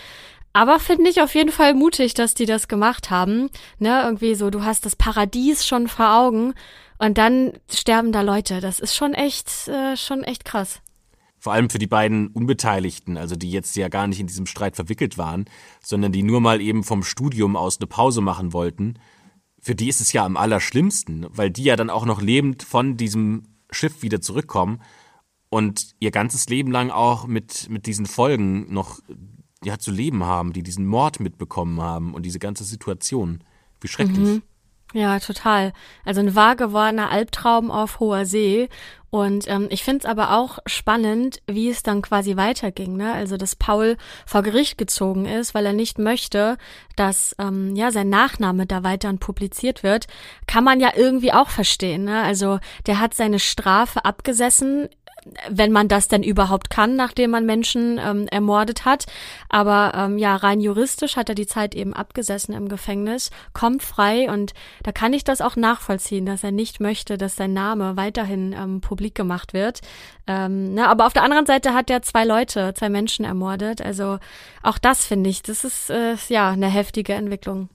[0.59, 3.49] Aber finde ich auf jeden Fall mutig, dass die das gemacht haben.
[3.79, 6.53] Ne, irgendwie so, du hast das Paradies schon vor Augen
[6.99, 8.61] und dann sterben da Leute.
[8.61, 10.81] Das ist schon echt, äh, schon echt krass.
[11.39, 14.75] Vor allem für die beiden Unbeteiligten, also die jetzt ja gar nicht in diesem Streit
[14.75, 15.45] verwickelt waren,
[15.81, 18.99] sondern die nur mal eben vom Studium aus eine Pause machen wollten.
[19.61, 22.97] Für die ist es ja am allerschlimmsten, weil die ja dann auch noch lebend von
[22.97, 24.83] diesem Schiff wieder zurückkommen
[25.51, 28.99] und ihr ganzes Leben lang auch mit, mit diesen Folgen noch
[29.69, 33.45] ja, zu leben haben, die diesen Mord mitbekommen haben und diese ganze Situation.
[33.81, 34.19] Wie schrecklich.
[34.19, 34.43] Mhm.
[34.95, 35.75] Ja, total.
[36.07, 38.71] Also ein wahr gewordener Albtraum auf hoher See.
[39.11, 42.97] Und ähm, ich finde es aber auch spannend, wie es dann quasi weiterging.
[42.97, 43.13] Ne?
[43.13, 46.57] Also dass Paul vor Gericht gezogen ist, weil er nicht möchte,
[46.97, 50.07] dass ähm, ja sein Nachname da weiter publiziert wird,
[50.47, 52.05] kann man ja irgendwie auch verstehen.
[52.05, 52.23] Ne?
[52.23, 54.89] Also der hat seine Strafe abgesessen
[55.51, 59.07] wenn man das denn überhaupt kann, nachdem man Menschen ähm, ermordet hat.
[59.49, 64.31] Aber ähm, ja, rein juristisch hat er die Zeit eben abgesessen im Gefängnis, kommt frei
[64.31, 68.53] und da kann ich das auch nachvollziehen, dass er nicht möchte, dass sein Name weiterhin
[68.53, 69.81] ähm, publik gemacht wird.
[70.27, 73.81] Ähm, na, aber auf der anderen Seite hat er zwei Leute, zwei Menschen ermordet.
[73.81, 74.19] Also
[74.63, 77.69] auch das finde ich, das ist äh, ja eine heftige Entwicklung.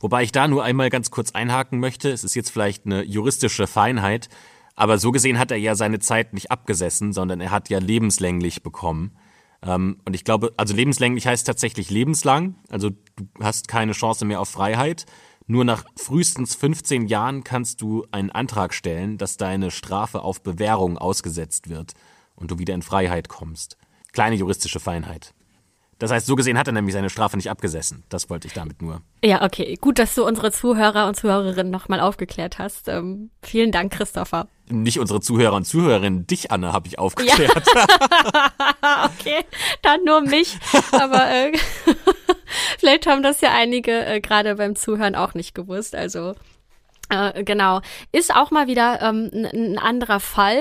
[0.00, 2.10] Wobei ich da nur einmal ganz kurz einhaken möchte.
[2.10, 4.28] Es ist jetzt vielleicht eine juristische Feinheit,
[4.74, 8.62] aber so gesehen hat er ja seine Zeit nicht abgesessen, sondern er hat ja lebenslänglich
[8.62, 9.16] bekommen.
[9.62, 12.56] Ähm, und ich glaube, also lebenslänglich heißt tatsächlich lebenslang.
[12.70, 15.06] Also du hast keine Chance mehr auf Freiheit.
[15.46, 20.96] Nur nach frühestens 15 Jahren kannst du einen Antrag stellen, dass deine Strafe auf Bewährung
[20.96, 21.92] ausgesetzt wird
[22.34, 23.76] und du wieder in Freiheit kommst.
[24.12, 25.34] Kleine juristische Feinheit.
[25.98, 28.02] Das heißt, so gesehen hat er nämlich seine Strafe nicht abgesessen.
[28.08, 29.00] Das wollte ich damit nur.
[29.22, 29.76] Ja, okay.
[29.80, 32.88] Gut, dass du unsere Zuhörer und Zuhörerinnen nochmal aufgeklärt hast.
[32.88, 34.48] Ähm, vielen Dank, Christopher.
[34.68, 37.62] Nicht unsere Zuhörer und Zuhörerinnen, dich, Anne, habe ich aufgeklärt.
[37.74, 39.04] Ja.
[39.06, 39.44] okay,
[39.82, 40.56] dann nur mich.
[40.92, 41.52] Aber äh,
[42.78, 45.94] vielleicht haben das ja einige äh, gerade beim Zuhören auch nicht gewusst.
[45.94, 46.34] Also
[47.10, 47.80] äh, genau.
[48.12, 50.60] Ist auch mal wieder ähm, ein anderer Fall.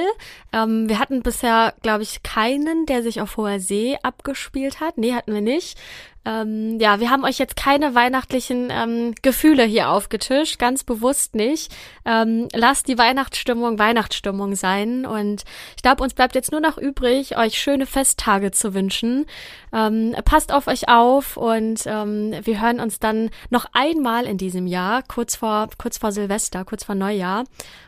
[0.51, 4.97] Ähm, wir hatten bisher, glaube ich, keinen, der sich auf hoher See abgespielt hat.
[4.97, 5.77] Nee, hatten wir nicht.
[6.25, 11.75] Ähm, ja, wir haben euch jetzt keine weihnachtlichen ähm, Gefühle hier aufgetischt, ganz bewusst nicht.
[12.05, 15.05] Ähm, lasst die Weihnachtsstimmung Weihnachtsstimmung sein.
[15.05, 15.43] Und
[15.75, 19.25] ich glaube, uns bleibt jetzt nur noch übrig, euch schöne Festtage zu wünschen.
[19.73, 24.67] Ähm, passt auf euch auf und ähm, wir hören uns dann noch einmal in diesem
[24.67, 27.43] Jahr, kurz vor, kurz vor Silvester, kurz vor Neujahr.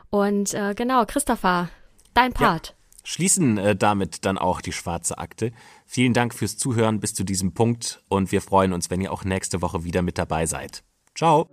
[0.10, 1.70] Und äh, genau, Christopher,
[2.14, 2.68] dein Part.
[2.68, 2.76] Ja
[3.06, 5.52] schließen äh, damit dann auch die schwarze Akte.
[5.86, 9.24] Vielen Dank fürs Zuhören bis zu diesem Punkt und wir freuen uns, wenn ihr auch
[9.24, 10.84] nächste Woche wieder mit dabei seid.
[11.16, 11.48] Ciao!